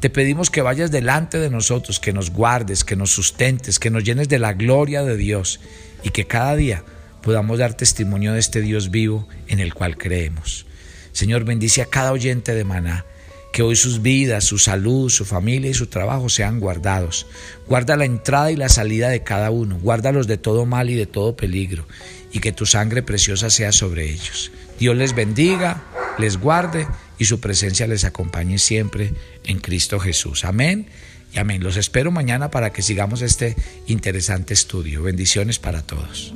Te 0.00 0.10
pedimos 0.10 0.48
que 0.50 0.62
vayas 0.62 0.92
delante 0.92 1.38
de 1.38 1.50
nosotros, 1.50 1.98
que 1.98 2.12
nos 2.12 2.30
guardes, 2.30 2.84
que 2.84 2.94
nos 2.94 3.10
sustentes, 3.10 3.80
que 3.80 3.90
nos 3.90 4.04
llenes 4.04 4.28
de 4.28 4.38
la 4.38 4.52
gloria 4.52 5.02
de 5.02 5.16
Dios 5.16 5.58
y 6.04 6.10
que 6.10 6.26
cada 6.26 6.54
día 6.54 6.84
podamos 7.20 7.58
dar 7.58 7.74
testimonio 7.74 8.32
de 8.32 8.38
este 8.38 8.60
Dios 8.60 8.92
vivo 8.92 9.26
en 9.48 9.58
el 9.58 9.74
cual 9.74 9.98
creemos. 9.98 10.66
Señor, 11.10 11.44
bendice 11.44 11.82
a 11.82 11.86
cada 11.86 12.12
oyente 12.12 12.54
de 12.54 12.62
Maná, 12.62 13.06
que 13.52 13.64
hoy 13.64 13.74
sus 13.74 14.00
vidas, 14.00 14.44
su 14.44 14.58
salud, 14.58 15.10
su 15.10 15.24
familia 15.24 15.70
y 15.70 15.74
su 15.74 15.88
trabajo 15.88 16.28
sean 16.28 16.60
guardados. 16.60 17.26
Guarda 17.66 17.96
la 17.96 18.04
entrada 18.04 18.52
y 18.52 18.56
la 18.56 18.68
salida 18.68 19.08
de 19.08 19.24
cada 19.24 19.50
uno, 19.50 19.80
guárdalos 19.80 20.28
de 20.28 20.38
todo 20.38 20.64
mal 20.64 20.90
y 20.90 20.94
de 20.94 21.06
todo 21.06 21.34
peligro 21.34 21.88
y 22.30 22.38
que 22.38 22.52
tu 22.52 22.66
sangre 22.66 23.02
preciosa 23.02 23.50
sea 23.50 23.72
sobre 23.72 24.08
ellos. 24.08 24.52
Dios 24.78 24.96
les 24.96 25.12
bendiga, 25.12 25.82
les 26.18 26.36
guarde 26.36 26.86
y 27.18 27.24
su 27.24 27.40
presencia 27.40 27.86
les 27.86 28.04
acompañe 28.04 28.58
siempre 28.58 29.12
en 29.44 29.58
Cristo 29.58 29.98
Jesús. 29.98 30.44
Amén 30.44 30.86
y 31.32 31.38
amén. 31.38 31.62
Los 31.62 31.76
espero 31.76 32.10
mañana 32.10 32.50
para 32.50 32.72
que 32.72 32.82
sigamos 32.82 33.22
este 33.22 33.56
interesante 33.86 34.54
estudio. 34.54 35.02
Bendiciones 35.02 35.58
para 35.58 35.82
todos. 35.82 36.34